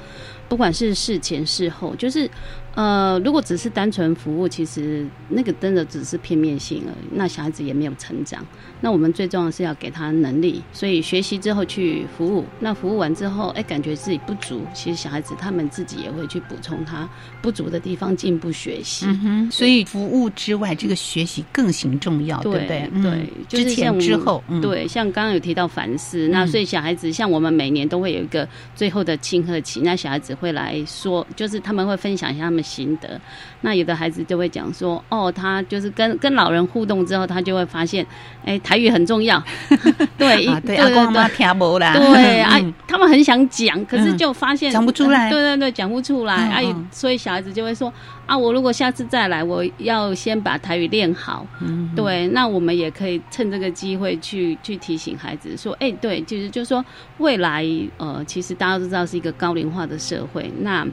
[0.47, 2.27] 不管是事前事后，就是
[2.75, 8.45] 呃，如果只是单纯服务，其实那个真的只是片面性而已，那小孩子也没有成长。
[8.81, 12.45] 那我们最重要的是要给他能力，所以学习之后去服务。
[12.59, 17.09] 那服务完之后，哎，感觉自己不足，其实小孩子他们自己也会去补充他
[17.41, 19.05] 不足的地方，进步学习。
[19.07, 22.89] 嗯哼，所以服务之外，这个学习更行重要，对不对？
[23.01, 33.19] 对，之前之后，对，像刚刚有提到凡事，那所以小孩子像我们每年都会有一个最后的庆贺期，那小孩子会来说，就是他们会分享一下他们心得。
[33.61, 38.05] 那有的孩子就会讲说，哦，他就是跟跟老人互动之后，他就会发现，
[38.45, 39.43] 哎，台语很重要。
[40.17, 41.93] 对，对，阿公妈听不啦。
[41.93, 45.29] 对， 啊，他们很想讲，可是就发现讲不出来。
[45.29, 46.35] 对对对，讲不出来。
[46.35, 47.91] 哎，所以小孩子就会说，
[48.25, 51.45] 啊，我如果下次再来，我要先把台语练好。
[51.59, 56.83] 嗯，对，那我们也可以趁这个机会去去提醒孩子说，哎，对，其实就是说
[57.17, 57.65] 未来，
[57.97, 60.87] 呃，其实大家都知道是一个高龄化的社会，那。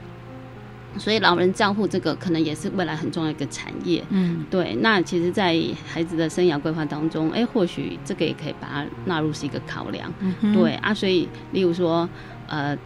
[0.99, 4.75] 所以老人照护这个可能也是未来很重要一个产业，嗯，对。
[4.81, 5.57] 那其实，在
[5.87, 10.93] 孩子的生涯规划当中，哎，或许这个也可以把它纳入是一个考量，嗯对啊。
[10.95, 12.09] 所以，例如说，
[12.49, 12.77] 呃。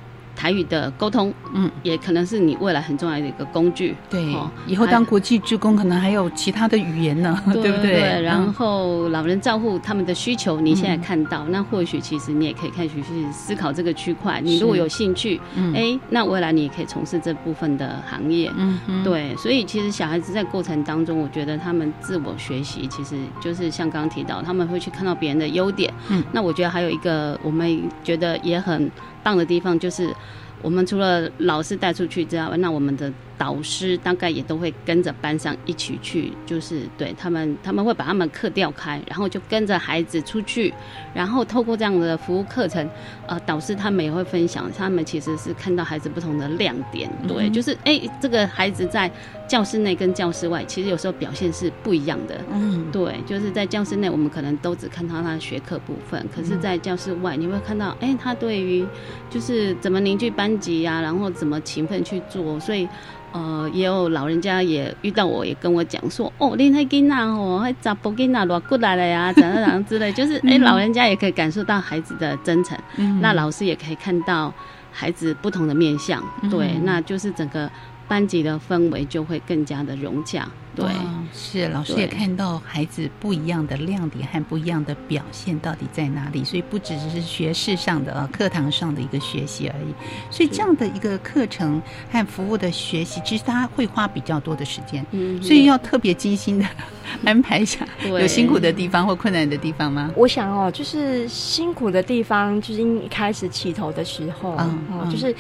[0.41, 3.95] 台语的沟通，嗯，也可能是你未来很重要的一个工具。
[4.09, 4.35] 对，
[4.67, 8.01] 以后当国际职工，可能还有其他的语言呢，对 不对？
[8.01, 8.23] 对。
[8.23, 14.41] 然后老人照顾他们的需求，你现在看到，那或许其实你也可以开始去思考这个区块。
[14.43, 15.39] 你如果有兴趣，
[15.75, 18.51] 哎，那未来你也可以从事这部分的行业。
[18.57, 19.37] 嗯，对。
[19.37, 25.93] 所以其实小孩子在过程当中，我觉得他们自我学习，其实就是像刚刚提到，他们会去看到别人的优点。
[26.09, 28.91] 嗯，那我觉得还有一个我们觉得也很
[29.23, 30.15] 棒的地方，就是。
[30.63, 33.11] 我们除了老师带出去之外，那我们的。
[33.41, 40.71] 导师大概也都会跟着班上一起去，就是对他们，他们会把他们课调开，然后就跟着孩子出去，
[41.15, 42.87] 然后透过这样的服务课程，
[43.27, 49.11] 呃，导师他们也会分享，他们其实是看到孩子不同的亮点，对，就是哎，这个孩子在
[49.51, 58.87] 教室内跟教室外，其实有时候表现是不一样的，嗯，对，就是在教室内我们可能都只看到他的学科部分，可是在教室外你会看到，哎，他对于
[59.29, 62.89] 就是怎么凝聚班级呀，然后怎么勤奋去做，所以。
[63.33, 69.33] 呃，也有老人家也遇到我，也跟我讲说，哦，恁那囡仔哦，还咋不囡仔落过来了呀？
[69.33, 72.77] 怎样怎样之类，就是 哎，老人家也可以感受到孩子的真诚，
[73.21, 74.53] 那老师也可以看到
[74.91, 77.71] 孩子不同的面相，对，那就是整个
[78.11, 80.51] 班级的氛围就会更加的融洽。
[80.75, 80.87] 对，
[81.35, 89.93] 是老师也看到孩子不一样的亮点和不一样的表现到底在哪里，所以不只是学识上的、课堂上的一个学习而已。
[90.31, 96.65] 所以这样的一个课程和服务的学习，其实他会花比较多的时间，嗯，所以要特别精心的
[97.27, 97.85] 安排一下。
[98.07, 100.13] 有辛苦的地方或困难的地方吗？
[100.17, 105.35] 我想哦，就是辛苦的地方，就是一开始起头的时候，嗯，就是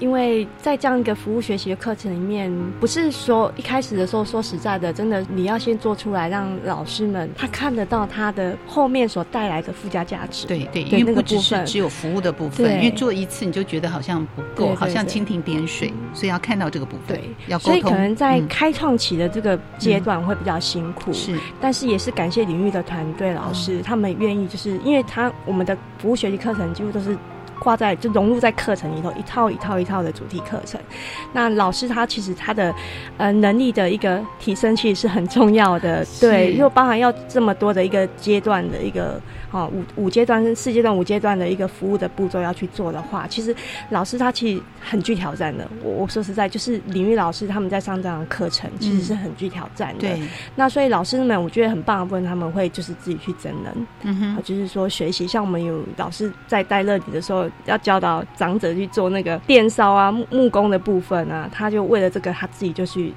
[0.00, 4.71] 因为在这样一个服务学习的课程里面，不是说一开始的时候说实在。
[4.78, 10.46] 的真的，你要先做出来，让老师们他看得到他的后面所带来的附加价值。
[10.46, 17.16] 对对，因为不只是只有服务的部分，因为做一次你就觉得好像不够，好像蜻蜓点水，所以要看到这个部分。
[17.16, 17.72] 对，要沟通。
[17.72, 27.16] 所以可能在开创期的这个阶段会比较辛苦，是，但是也是感谢领域的团队老师，他们愿意，就是因为他我们的服务学习课程几乎都是。
[27.58, 30.80] 挂在就融入在课程里头，一套一套一套的主题课程。
[31.32, 32.74] 那老师他其实他的
[33.18, 36.04] 呃能力的一个提升，其实是很重要的。
[36.20, 39.20] 对，又包含要这么多的一个阶段的一个。
[39.52, 43.54] 哦，五五阶段、四阶段、五阶段的一个服务的步骤要去做的话，其实
[43.90, 45.68] 老师他其实很具挑战的。
[45.82, 50.00] 我我说实在，就是领域老师他们在上这样的课程，其实是很具挑战的。
[50.00, 50.18] 对。
[50.56, 55.28] 那所以老师们，我觉得很棒的部分，他们会就是自己去整人，嗯哼，就是说学习。
[55.28, 63.12] 像我们有老师在带乐理的时候，要教导长者去做那个电烧啊、木木工的部分啊，他就为了这个，他自己就去。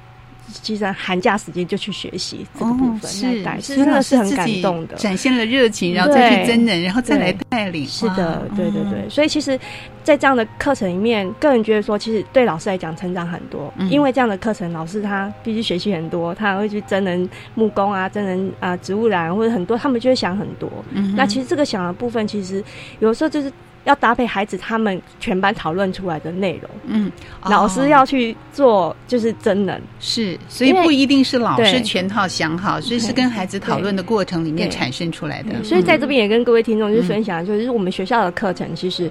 [0.62, 7.84] 其实寒假时间就去学习这个部分，是真的是很感动的，展现了热情，然后再去真人，然后再来带领。
[7.84, 9.08] 是的，对对对。
[9.10, 9.58] 所以其实，
[10.04, 20.70] 在这样的课程里面，个人觉得说，其实对老师来讲成长很多，因为这样的课程，老师他必须学习很多，他会去真人木工啊，真人啊植物染或者很多，他们就会想很多。
[21.16, 22.62] 那其实这个想的部分，其实
[23.00, 23.52] 有时候就是。
[23.86, 27.10] 要搭配孩子他们全班讨论出来的内容，嗯，
[27.44, 35.62] 老师要去做就是真人，是，所以不一定是老师全套想好，所以是跟孩子讨论的过程里面产生出来的。
[35.62, 39.10] 所以在这边也跟各位听众就分享，就是我们学校的课程其实，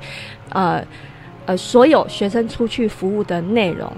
[0.50, 0.84] 呃
[1.46, 3.92] 呃，所有学生出去服务的内容。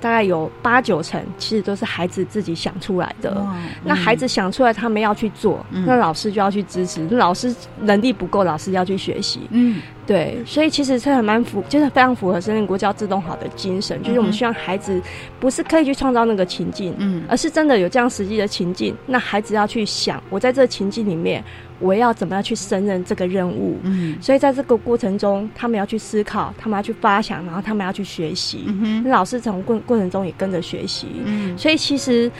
[0.00, 3.44] 大概有八九成，其实都是孩子自己想出来的。
[3.82, 7.04] 那孩子想出来，他们要去做，那老师就要去支持。
[7.08, 9.40] 老师能力不够，老师要去学习。
[9.50, 15.00] 嗯，对，所以其实是很蛮符，就是非常符合生命国教自动好的精神，就是我们希望孩子
[15.40, 21.42] 不是刻意去创造那个情境，嗯，而是真的有这样实际的情境，那孩子要去想，我在这情境里面，
[21.80, 32.30] 我要怎么样去胜任这个任务，嗯，所以在这个过程中，他们要去思考，他们要去发想，然后他们要去学习，嗯老师从过过程中也跟着学习，嗯，所以其实。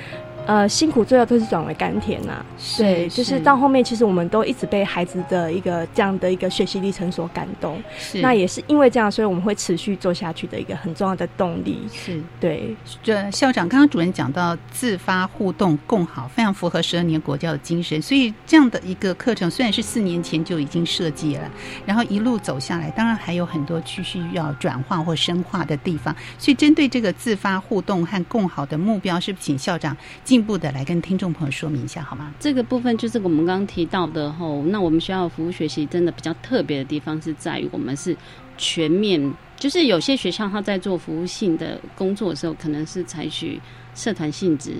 [0.46, 2.44] 呃，辛苦最后都是转为甘甜呐。
[2.76, 7.82] 对，就是到后面，其实我们都一直被孩子的一个这样的一个学习历程所感动。
[7.98, 11.88] 是，那也是因为这样，所以我们会持续做下去的一个很重要的动力。
[11.92, 12.76] 是，对。
[13.02, 18.00] 这校长刚刚主任讲到自发互动共好，非常符合十二年国教的精神。
[18.02, 21.50] 所以这样的一个课程虽然是四年前就已经设计了，
[21.86, 26.14] 然后一路走下来，当然还有很多继续要转化或深化的地方。
[26.38, 29.96] 所以针对这个自发互动和共好的目标，是不是请校长？
[30.34, 32.34] 进一步的来跟听众朋友说明一下好吗？
[32.40, 38.16] 这个部分就是我们刚刚提到的吼，那我们学校服务学习真的比较特别的地方是在于我们是
[38.58, 43.60] 全面，就是有些学校他在做服务性的工作的时候，可能是采取。
[43.94, 44.74] 社团性质、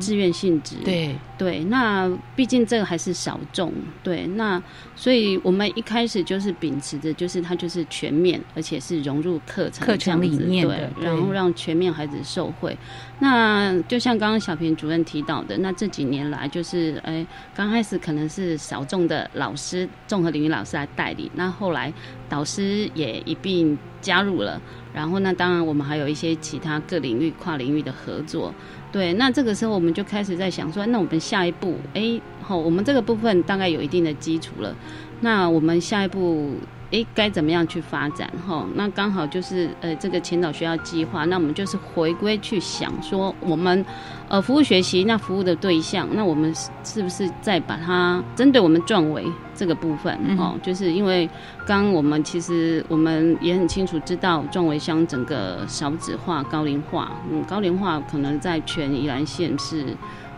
[0.00, 4.60] 志愿性质，对对，那毕竟这个还是小众，对，那
[4.96, 12.76] 所以我们一开始就是秉持着，就是它就是全面，而且是融入课程课程理念的，然后让全面孩子受惠。
[13.20, 21.92] 那就像刚刚小平主任提到的，那这几年来就是哎，刚开始可能是小众的老师，综合领域老师来代理，那后来
[22.28, 24.60] 导师也一并加入了。
[24.98, 28.52] 然后，那当然，我们还有一些其他各领域、跨领域的合作。
[28.90, 34.74] 对，那这个时候我们就开始在想说，那我们下一步，哎，好，我们这个部分大概有一定的基础了。
[35.20, 36.52] 那我们下一步。
[36.90, 38.26] 哎，该怎么样去发展？
[38.46, 43.84] 哈，那刚好就是呃，这个前导学校计划，那我们就是回归去想说，我们
[44.26, 46.50] 呃服务学习，那服务的对象，那我们
[46.82, 49.22] 是不是再把它针对我们壮维
[49.54, 50.18] 这个部分？
[50.38, 51.28] 哦，就是因为
[51.68, 59.84] 刚我们其实我们也很清楚知道，壮围乡整个少子化、高龄化，嗯，高龄化可能在全宜兰县是，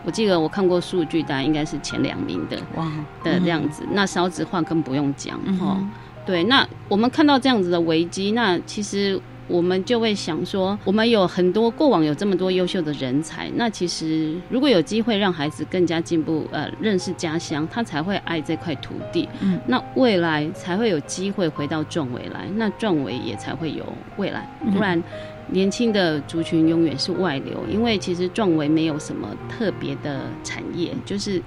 [0.03, 2.85] 我记得我看过数据，大概应该是前两名的哇
[3.23, 3.83] 的这样子。
[3.91, 5.77] 那少子化更不用讲，哈。
[6.25, 9.17] 对，那我们看到这样子的危机，那其实
[9.51, 23.85] 我们就会想说，我们有很多过往有这么多优秀的人才，那其实如果有机会让孩子更加进步，呃，认识家乡，他才会爱这块土地，嗯，那未来才会有机会回到壮伟来，那壮伟也才会有
[24.17, 25.01] 未来，不然
[25.47, 31.41] 年轻的族群永远是外流，因为其实壮伟没有什么特别的产业，就是。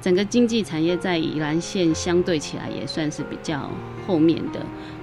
[0.00, 3.70] 整个经济产业在宜兰县相对起来也算是比较
[4.06, 4.60] 后面的。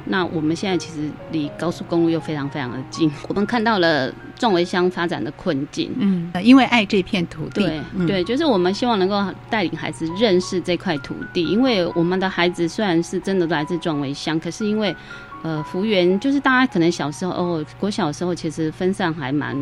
[0.09, 5.91] 那我们现在其实离高速公路又非常非常的近，我们看到了壮围乡发展的困境。
[5.99, 14.95] 嗯，因为爱这片土地，对对，就是我们希望能够带领孩子认识这块土地，因为我们的孩子虽然是真的来自壮围乡，可是因为
[15.43, 19.55] 呃，福源就是大家可能小时候哦，我小时候其实分散还蛮。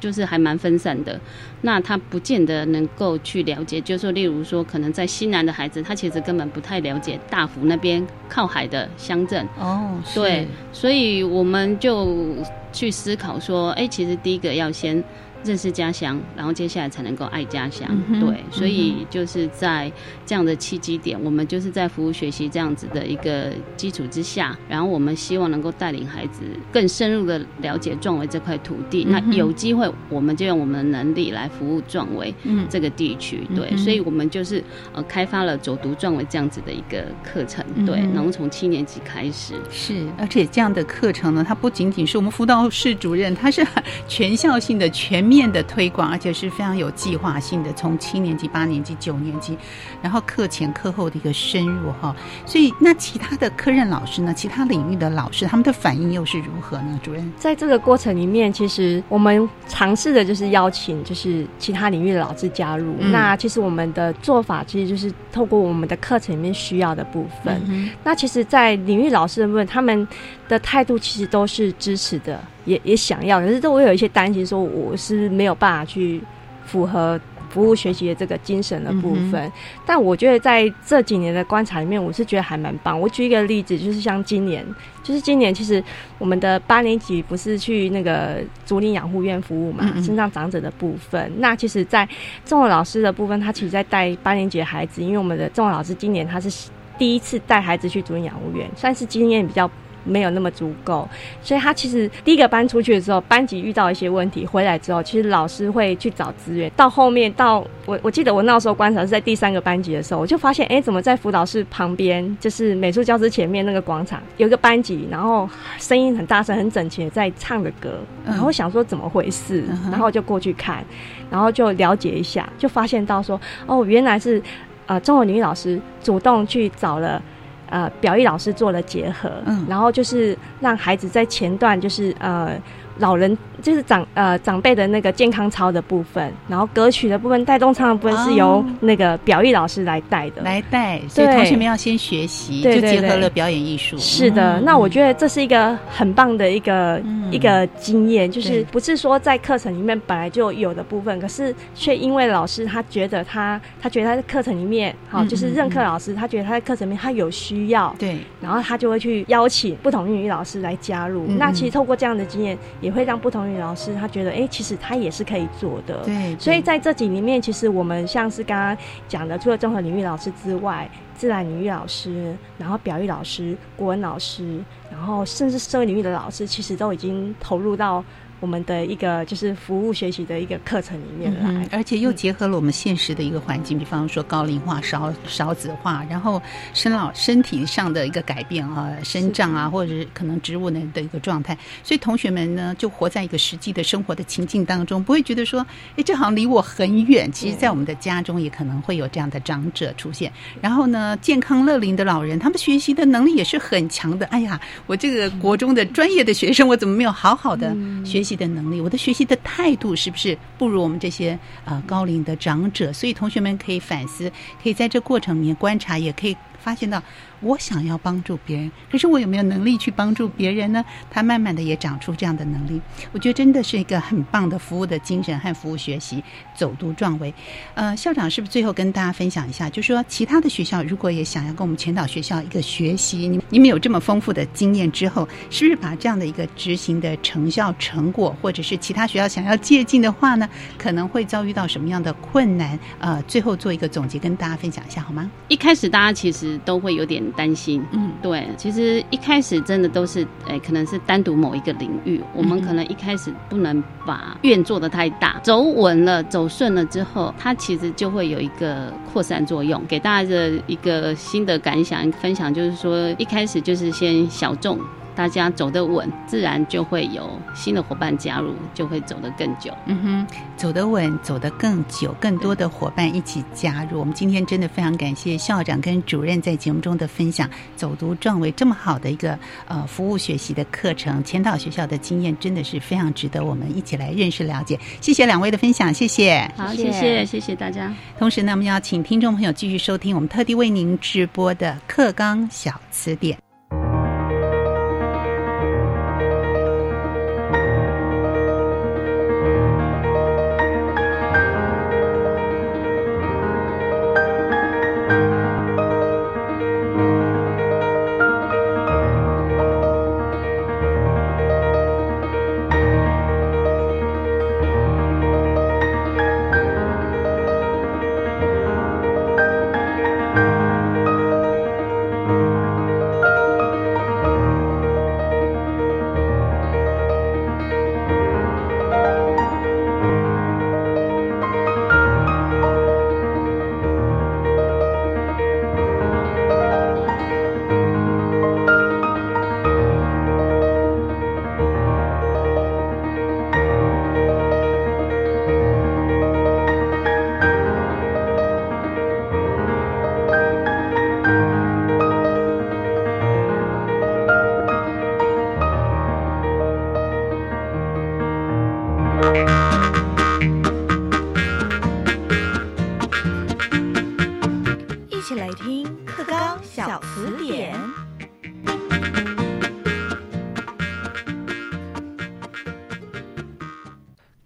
[0.00, 1.20] 就是还蛮分散的，
[1.62, 3.80] 那他不见得能够去了解。
[3.80, 9.46] 就是说，例如说，可能在西南的孩子，他其实根本不太了解大福那边靠海的乡镇。
[9.58, 12.36] 哦，对，所以我们就
[12.72, 15.02] 去思考说，哎，其实第一个要先。
[15.44, 17.88] 认识家乡，然后接下来才能够爱家乡。
[18.20, 19.90] 对，所以就是在
[20.26, 29.04] 这样的契机点，我们就是在服务学习这样子的一个基础之下，然后我们希望能够带领孩子更深入的了解壮维这块土地。
[29.04, 32.34] 那有机会，我们就用我们的能力来服务壮维
[32.68, 33.46] 这个地区。
[33.54, 34.62] 对，所以我们就是
[34.92, 37.64] 呃开发了走读壮维这样子的一个课程。
[37.86, 39.54] 对，然后从七年级开始。
[39.70, 43.64] 是，而且这样的课程呢，它不仅仅是我们辅导室主任，它是
[44.08, 45.27] 全校性的全。
[45.28, 49.56] 面的推广，而且是非常有计划性的，从七年级、八年级、九年级，
[50.00, 52.14] 然后课前课后的一个深入哈。
[52.46, 54.32] 所以，那其他的科任老师呢？
[54.34, 56.98] 其他领域的老师，他们的反应又是如何呢？
[57.02, 62.94] 主任，在这个过程里面，其实我们尝试的就是邀请，就是其他领域的老师加入。
[63.12, 67.90] 那其实我们的做法，其实就是透过我们的课程里面需要的部分。
[68.02, 70.06] 那其实，在领域老师的部分，他们
[70.48, 72.40] 的态度其实都是支持的。
[72.64, 76.22] 也也想要，可是这我有一些担心，说我是没有办法去
[76.66, 77.18] 符合
[77.48, 79.50] 服务学习的这个精神的部分。
[79.86, 83.00] 但我觉得在这几年的观察里面，我是觉得还蛮棒。
[83.00, 84.62] 我举一个例子，就是像今年，
[85.02, 85.82] 就是今年其实
[86.18, 91.32] 我们的八年级不是去那个竹林养护院服务嘛，身上长者的部分。
[91.38, 92.06] 那其实，在
[92.44, 96.68] 中文老师的部分，他其实在带八年级的孩子，因为我们的中文老师今年他是
[96.98, 99.70] 第一次带孩子去竹林养护院，算是经验比较。
[100.04, 101.08] 没有那么足够，
[101.42, 106.70] 所以他其实第一个搬出去的时候，班级遇到一些问题，回来之后，其实老师会去找资源。
[106.76, 120.84] 到后面到我我记得我那时候观察是在第三个班级的时候，我就发现，哎，怎么在辅导室旁边，就是美术教室前面那个广场，有一个班级，然后声音很大声、很整齐在唱着歌，然后想说怎么回事，然后就过去看，
[121.30, 124.42] 然后就了解一下，就发现到说，哦，原来是
[124.86, 127.22] 呃，中文女老师主动去找了。
[127.70, 132.60] 呃，表意老师做了结合，嗯，然后就是让孩子在前段就是呃。
[132.98, 143.96] 老人就是长呃长辈的那个健康操的部分，然后歌曲的部分、带动唱的部分是由那个表艺老师来带的，来带，所以同学们要先学习，就结合了表演艺术。
[143.98, 161.26] 是的，那我觉得这是一个很棒的一个一个经验，就是不是说在课程里面本来就有的部分，可是却因为老师他觉得他他觉得他在课程里面好，就是任课老师他觉得他在课程里面他有需要，对，然后他就会去邀请不同英语老师来加入。
[161.38, 162.87] 那其实透过这样的经验也。
[162.88, 166.02] 也会让不同语老师他觉得，哎，其实他也是可以做的。
[166.04, 168.76] 对，所以在这几里面，其实我们像是刚刚
[169.06, 174.58] 讲的，除了综合领域老师之外，自然领域老师，然后表育老师、国文老师，
[174.90, 178.02] 然后甚至社会领域的老师，其实都已经投入到。
[178.40, 186.40] 我们的一个就是服务学习的一个课程里面来，而且又结合了我们现实的一个环境，比方说高龄化、少少子化，然后
[186.72, 195.66] 生老身体上的一个改变啊，生长啊，或者是可能植物的的一个状态，所以同学们呢就活在一个实际的生活的情境当中，不会觉得说，
[195.96, 197.30] 哎，这好像离我很远。
[197.32, 200.32] 其实，在我们的家中也可能会有这样的长者出现。
[200.60, 204.24] 然后呢，健康乐龄的老人，他们学习的能力也是很强的。
[204.26, 208.27] 哎呀，我这个国中的专业的学生，我怎么没有好好的学习？
[208.36, 212.92] 的能力，我的学习的态度是不是不如我们这些呃高龄的长者？
[212.92, 214.30] 所以同学们可以反思，
[214.62, 217.02] 可以在这过程里面观察，也可以发现到。
[217.40, 220.84] 我想要帮助别人，可是我有没有能力去帮助别人呢？
[221.10, 222.80] 他慢慢的也长出这样的能力，
[223.12, 226.22] 我觉得真的是一个很棒的服务的精神和服务学习，
[226.56, 227.32] 走读壮围。
[227.74, 242.78] 呃，校长是不是最后跟大家分享一下，就说其他的学校如果也想要跟我们全岛学校一个学习，你你们有这么丰富的经验之后，是不是把这样的一个执行的成效成果，或者是其他学校想要借鉴的话呢，可能会遭遇到什么样的困难？
[242.98, 245.30] 呃，最后做一个总结跟大家分享一下好吗？
[245.46, 247.27] 一开始大家其实都会有点。
[247.32, 259.82] 担心，嗯，对，其实一开始真的都是，哎，可能是单独某一个领域，我们可能一开始不能把愿做的太大，走稳了，走顺了之后，它其实就会有一个扩散作用。
[259.88, 264.78] 给大家的一个新的感想分享，就是说，一开始就是先小众。
[265.18, 269.76] 大家走得稳，自然就会有新的伙伴加入，就会走得更久。
[269.86, 273.98] 嗯哼，走得稳，走得更久，更多的伙伴一起加入。
[273.98, 284.78] 我们今天真的非常感谢校长跟主任在节目中的分享，走读壮为这么好的一个呃服务学习的课程，前导学校的经验真的是非常值得我们一起来认识了解。
[285.00, 286.48] 谢谢两位的分享，谢谢。
[286.56, 287.92] 好，谢谢，谢谢大家。
[288.20, 293.47] 同时呢，我们要请听众朋友继续收听我们特地为您直播的课纲小词典。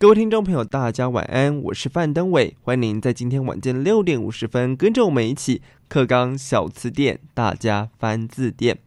[0.03, 5.63] 各位听众朋友，大家晚安，我是范登伟，欢迎您在今天晚间六点五十分跟着我们一起。
[5.87, 8.81] 课纲小词典，大家翻字典。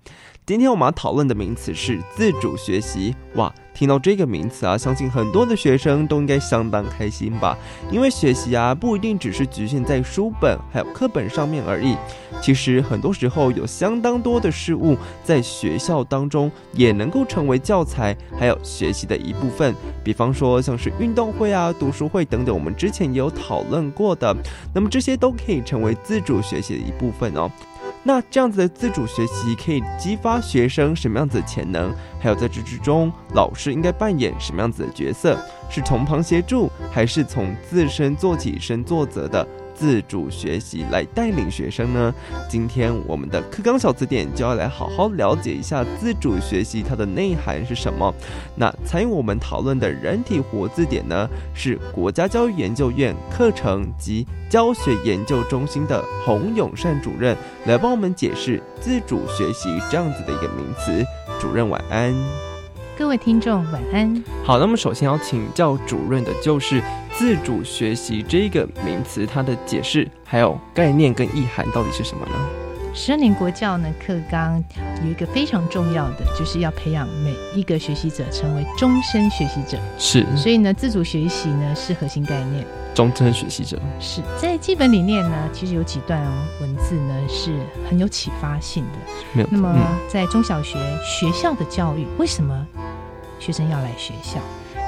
[0.46, 3.16] 今天我们要讨论的名词是自主学习。
[3.34, 7.58] 哇，听到这个名词啊，相信很多的学生都应该相当开心吧？
[7.89, 11.98] 因为学习啊，不一定只是局限在书本还有课本上面而已。
[12.43, 19.74] 其实很多时候有相当多的事物在学校当中也能够成为教材，还有学习的一部分。
[20.04, 24.36] 比方说像是运动会啊、读书会等等，我们之前也有讨论过的。
[24.76, 27.50] 那么这些都可以成为自主学习的一部分哦。
[28.08, 31.91] 那这样子的自主学习可以激发学生什么样子的潜能？
[32.20, 35.36] 还有在这之中，老师应该扮演什么样子的角色？
[35.72, 39.45] 是从旁协助，还是从自身做起身作则的？
[39.76, 42.13] 自主学习来带领学生呢？
[42.49, 48.13] 今天我们的课纲小词典就要来好好了解一下自主学习它的内涵是什么。
[48.55, 61.03] 那参与我们讨论的人体活字典呢，是国家教育研究院课程及教学研究中心的洪永善主任来帮我们解释自主学习这样子的一个名词。
[61.39, 62.55] 主任晚安。
[62.98, 64.24] 各位听众晚安。
[64.46, 66.82] 好，那么首先要请教主任的就是
[67.12, 72.34] 自主学习这个名词，它的解释还有概念跟意涵到底是什么呢？
[72.93, 74.64] 十二年国教呢课纲
[75.04, 79.78] 有一个非常重要的，就是要培养每一个学习者成为终身学习者。
[79.98, 82.66] 是，所以呢，自主学习呢是核心概念。
[82.93, 86.26] 终身学习者是在基本理念呢，其实有几段
[86.62, 89.00] 文字呢是很有启发性的。
[89.34, 89.48] 没有。
[89.52, 89.78] 那么
[90.08, 92.66] 在中小学学校的教育，为什么
[93.39, 94.39] 学生要来学校？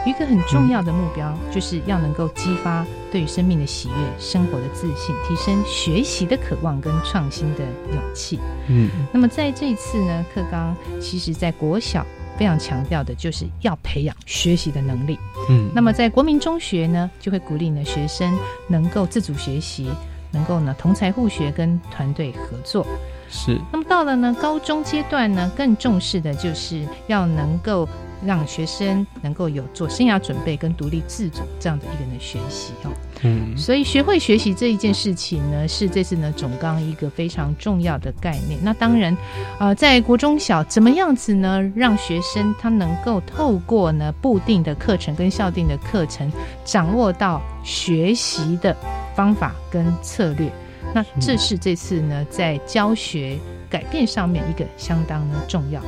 [0.06, 8.40] 有一个很重要的目标，就是要能够激发对于生命的喜悦、生活的自信，提升学习的渴望跟创新的勇气。
[8.68, 8.90] 嗯。
[9.12, 12.06] 那么在这一次呢，课纲其实在国小。
[12.38, 15.18] 非常强调的就是要培养学习的能力。
[15.50, 18.32] 嗯，那么在国民中学呢，就会鼓励呢学生
[18.68, 19.90] 能够自主学习，
[20.30, 22.86] 能够呢同才互学跟团队合作。
[23.28, 23.60] 是。
[23.72, 27.90] 那么到了呢高中阶段呢，更重视的就是要能够。
[28.26, 32.92] 让学生能够有做生涯准备跟独立自主这样的一个的学习哦，
[33.22, 38.60] 嗯，所以学会学习这一件事情呢，是这次呢总纲一个非常重要的概念。
[38.64, 39.16] 那当然，
[39.60, 46.32] 呃，在国中小怎么样子呢，让学生他能够透过呢固定的课程跟校定的课程，
[46.66, 48.76] 掌握到学习的
[49.16, 50.52] 方法跟策略。
[50.94, 53.38] 那这是这次呢在教学
[53.70, 55.82] 改变上面一个相当的重要。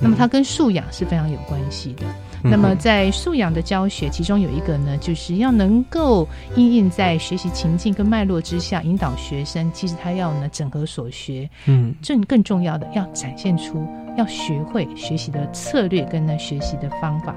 [0.00, 2.04] 那么它跟素养是非常有关系的。
[2.42, 9.70] 那么在素养的教学，其中有一个呢，就是要能够应用在学习情境跟脉络之下，引导学生。
[9.72, 13.86] 其实他要呢整合所学，嗯，更更重要的要展现出，
[14.18, 17.34] 要学会学习的策略跟呢学习的方法。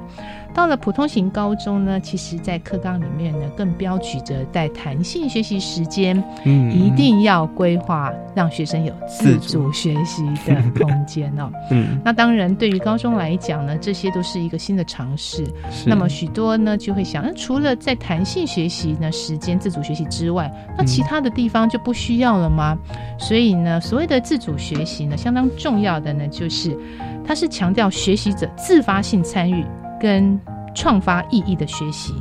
[0.57, 11.51] 到了普通型高中呢，其实，在课纲里面呢，更标举着在弹性学习时间，嗯，一定要规划，让学生有自主学习的 空间哦。
[11.69, 15.45] 嗯，那当然，对于高中来讲呢，这些都是一个新的尝试。
[15.85, 22.75] 那么许多呢，就会想，那除了在弹性学习呢时间自主学习之外，那其他的地方就不需要了吗？
[23.19, 26.75] 所以呢，所谓的自主学习呢，相当重要的呢，就是
[27.23, 29.63] 它是强调学习者自发性参与。
[29.99, 30.39] 跟
[30.75, 32.13] 创发意义的学习，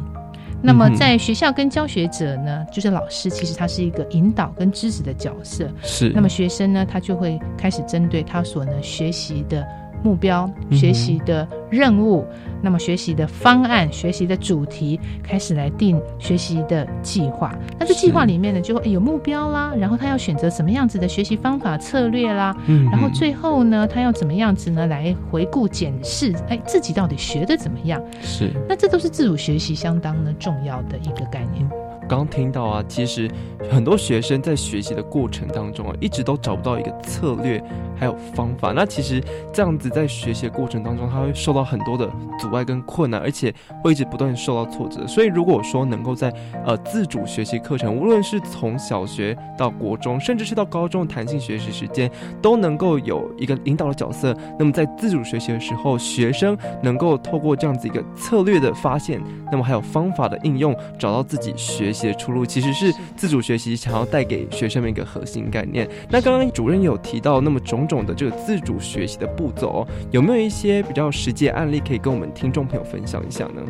[0.63, 5.69] 那么在学校跟教学者呢，就是老师，其实他是一个引导跟支持的角色。
[5.83, 9.67] 是，那么学生呢，他就会开始针对他所能学习的。
[10.07, 12.25] 目标学习的任务，
[12.63, 17.53] 那么学习的方案、学习的主题，开始来定学习的计划。
[17.77, 28.01] 那这计划里面呢，就会有目标啦，然后他要选择什么样子的学习方法策略啦，嗯，然后最后呢，他要怎么样子呢来回顾检视，哎，自己到底学的怎么样？
[28.23, 31.69] 是，那这都是自主学习相当呢重要的一个概念。
[32.09, 33.31] 刚听到啊，其实
[33.71, 37.63] 很多学生在学习的过程当中啊，一直都找不到一个策略
[37.99, 38.73] 还有方法。
[38.73, 43.53] 那其实这样子在学习的过程当中，他会受到很多的阻碍跟困难，而且
[43.83, 45.05] 会一直不断受到挫折。
[45.07, 46.33] 所以如果说能够在
[46.65, 52.09] 呃自主学习课程，无论是从小学到国中，甚至是到高中的弹性学习时间，
[52.41, 54.33] 都能够有一个引导的角色。
[54.59, 61.93] 那么在自主学习的时候，学生能够透过这样子一个策略的发现，那么还有方法的应用，找到自己学。
[62.03, 65.89] 的出路其实是自主学习想要带给学生们一个核心概念。
[66.11, 73.63] 那刚刚主任有提到那么种种的这个自主学习的步骤，有没有一些比较实际案例可以跟我们听众朋友分享一下呢？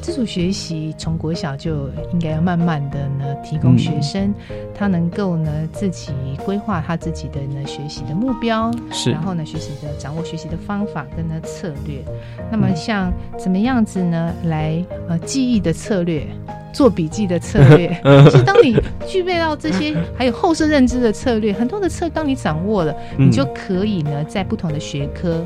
[0.00, 4.34] 自主学习从国小就应该要慢慢的呢，提供学生
[4.74, 6.12] 他能够呢自己
[6.44, 12.02] 规划他自己的呢学习的目标，是，然后呢学习的掌握学习的方法跟呢策略。
[12.50, 16.26] 那么像怎么样子呢来呃记忆的策略？
[16.72, 17.88] 做笔记的策略。
[18.30, 25.44] 是当你具备到这些，还有后设认知的策略，很多的策，当你掌握了，你就可以呢，在不同的学科。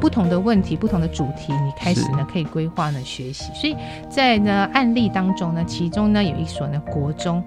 [0.00, 3.52] 不同的问题，不同的主题，你开始呢可以规划呢学习。
[3.54, 3.76] 所以
[4.08, 7.42] 在呢案例当中呢，其中呢有一所呢国中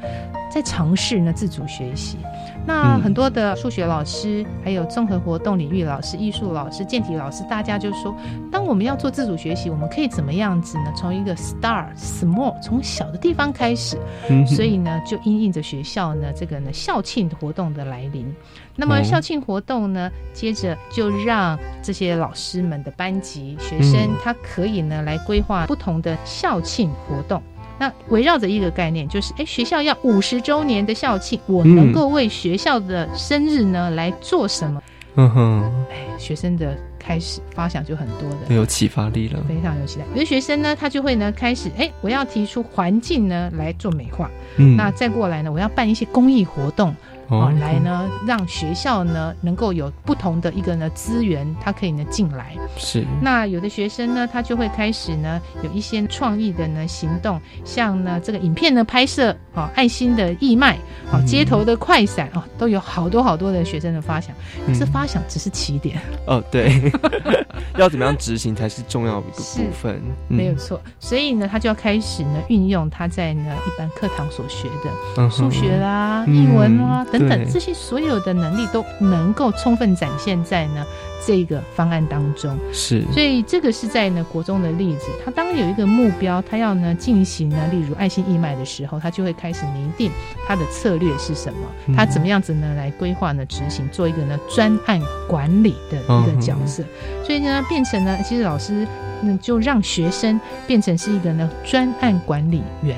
[0.51, 2.17] 在尝试呢自主学习。
[2.65, 8.15] 那很多的数学老师，还有综合活动领域老师、艺术老师、健体老师，大家就说，
[8.51, 10.93] 当我们要做自主学习，我们可以怎么样子呢？
[10.95, 13.97] 从一个 start small，从小的地方开始。
[14.45, 18.31] 所以呢，就因应着学校呢这个呢校庆活动的来临。
[18.75, 27.41] 那么校庆活动呢，接着就让这些老师们的班级学生，他可以呢来规划不同的校庆活动。
[27.77, 34.81] 那围绕着一个概念，就是哎，学校要五十周年的校庆，我能够为学校的生日呢来做什么？
[35.15, 40.05] 嗯哼，哎，学生的开始发想就很多的，有启发力了，非常有期待。
[40.13, 46.95] 有的学生呢，他就会呢开始，哎，我要提出环境呢来做美化，嗯，那再过来呢，我要办一些公益活动。
[47.31, 52.53] 哦，来呢，让学校呢能够有不同的一个呢资源，它可以呢进来。
[52.77, 53.05] 是。
[53.21, 60.77] 那有的学生呢，他就会开始呢有一些创意的呢行动，像呢这个影片的拍摄，哦，爱心的义卖，
[61.13, 64.35] 哦，街头的快闪，哦，都有好多好多的学生的发想。
[64.67, 65.97] 可是发想只是起点。
[66.27, 66.91] 哦，对。
[67.77, 70.01] 要怎么样执行才是重要的一个部分。
[70.27, 70.81] 没有错。
[70.99, 77.20] 所以呢，他就要开始呢运用他在呢一般课堂所学的数学啦、英文啦等。
[77.29, 80.85] 等这些所有的能力都能够充分展现在呢
[81.25, 90.11] 这个方案当中，是，所以这个是在呢国中的例子，他当有一个目标，他要呢进行呢，例如爱心义卖的时候，他就会开始拟定
[90.47, 96.83] 他的策略是什么，他怎么样子呢来规划呢执行，做一个呢专案管理的一个角色，
[97.23, 98.87] 所以呢变成呢，其实老师
[99.21, 102.97] 那就让学生变成是一个呢专案管理员、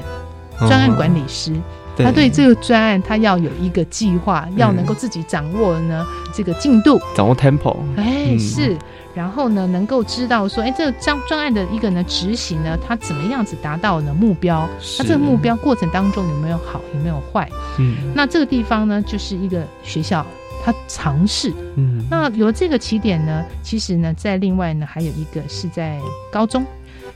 [0.60, 1.54] 专案管理师。
[1.98, 7.78] 他对这个专案，他要有一个计划，要能够自己掌握呢这个进度，掌握 tempo。
[7.98, 8.76] 哎，是，
[9.14, 14.68] 然后呢，能够知道说，哎，这个专专案的一个呢执行呢，它怎么样子达到呢目标？
[14.98, 17.48] 那这个目标过程当中有没有好，有没有坏？
[17.78, 20.26] 嗯，那这个地方呢，就是一个学校，
[20.66, 21.54] 他尝试。
[21.76, 26.00] 嗯，那有了这个起点呢，其实呢，在另外呢，还有一个是在
[26.32, 26.66] 高中。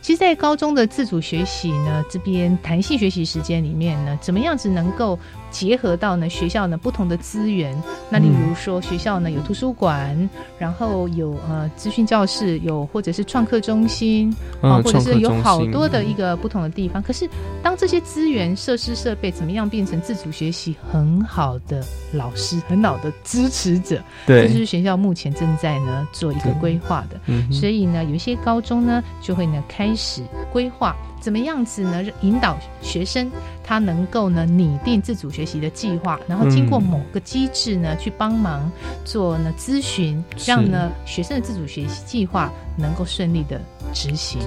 [0.02, 5.20] 其实，在高中的自主学习呢，这边弹性学习时间里面呢，怎么样子能够？
[5.50, 7.76] 结合到呢学校呢不同的资源，
[8.10, 10.30] 那例如说学校呢有图书馆，
[10.60, 17.02] 然后有呃资讯教室，有或者是创客中心啊，或者是有好多的一个不同的地方。
[17.02, 17.30] 可是
[17.64, 27.20] 当这些资源设施设备怎么样变成自主学习很好的老师，很好的支持者，对，这是学校目前正在呢做一个规划的。
[27.52, 30.22] 所以呢，有一些高中呢就会呢开始
[30.52, 30.96] 规划。
[31.28, 32.02] 怎么样子呢？
[32.22, 33.30] 引导学生
[33.62, 38.72] 他能够呢拟定自主学习的计划，然后经过某个机制呢去帮忙
[39.04, 43.60] 做呢咨询，让呢学生的自主学习计划能够顺利的
[43.94, 44.40] 执行。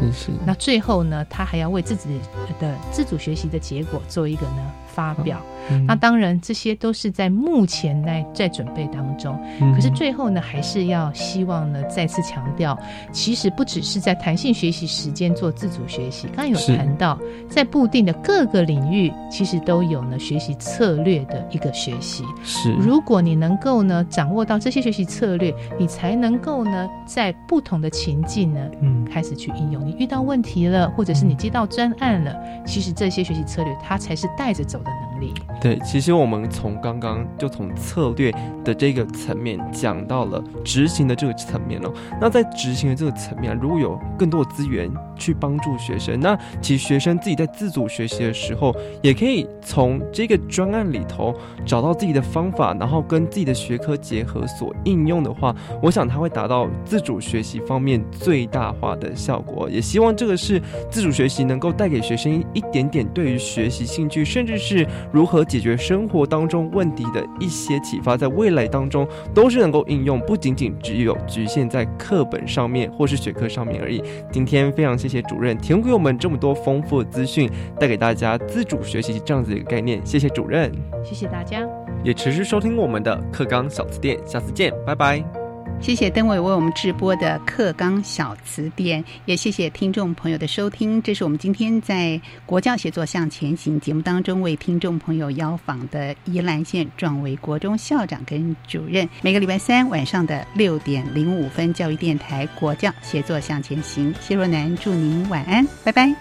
[0.47, 2.21] 那最后呢，他还要为自己
[2.59, 5.41] 的自主学习的结果做一个呢发表。
[5.87, 9.39] 那当然，这些都是在目前在在准备当中。
[9.75, 12.77] 可是最后呢，还是要希望呢，再次强调，
[13.13, 17.17] 其实不只是在弹性学习时间做自主学习，刚刚有谈到，
[17.49, 22.25] 在固定的各个领域，其实都有呢学习策略的一个学习。
[22.43, 29.85] 是，如果你能够呢掌握到这些学习策略，你才能够呢在不同的情境呢，嗯，开始去应用。
[29.87, 32.35] 你遇到问题了，或者是你接到专案了，
[32.67, 35.35] 其实这些学习策略，它才是带着走的能力。
[35.61, 38.33] 对，其实我们从刚刚就从策略
[38.65, 41.93] 的这个层面讲到了执行的这个层面了。
[42.21, 51.35] 那在执行的这个层面，如果有更多的资源去帮助学生，那其实学生自己在自主学习的时候，也可以从这个专案里头
[51.67, 59.69] 找到自己的方法，然后跟自己的学科结合所应用的话，我想他会达到自主学习方面最大化的效果。
[59.69, 65.45] 也希望这个是自主学习能够带给学生一点点对于学习兴趣，甚至是如何。
[65.51, 69.05] 解决生活当中问题的一些启发，在未来当中
[69.35, 74.01] 都是能够应用，不仅仅只有局限在课本上面或是学科上面而已。
[74.31, 77.51] 今天非常谢谢主任提供给我们这么多丰富的资讯，
[77.81, 80.01] 带给大家自主学习这样子的一个概念。
[80.07, 80.71] 谢谢主任，
[81.03, 81.67] 谢谢大家，
[82.05, 85.40] 也持续收听我们的课纲小词典，下次见，拜拜。
[85.81, 91.03] 谢谢邓伟为我们直播的课纲小词典，也谢谢听众朋友的收听。
[91.03, 99.09] 这是我们今天在国教协作向前行节目当中为听众朋友邀访的宜兰县壮维国中校长跟主任。
[99.23, 104.15] 每个礼拜三晚上的六点零五分，教育电台国教协作向前行。
[104.21, 106.15] 谢若楠祝您晚安，拜拜。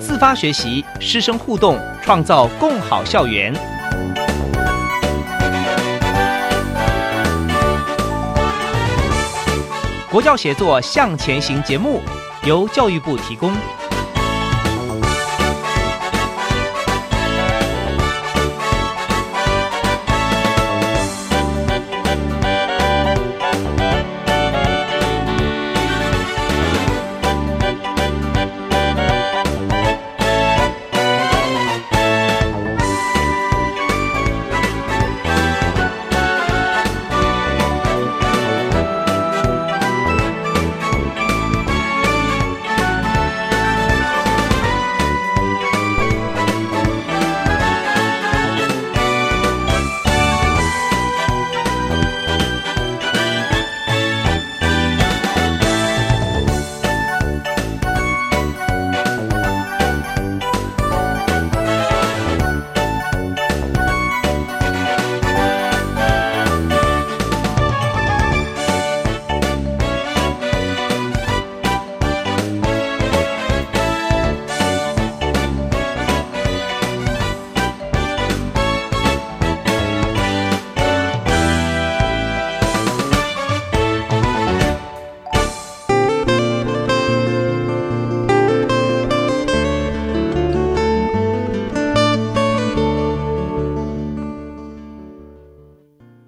[0.00, 3.54] 自发学习，师生互动，创造共好校园。
[10.14, 12.00] 国教协作向前行节目
[12.46, 13.52] 由教育部提供。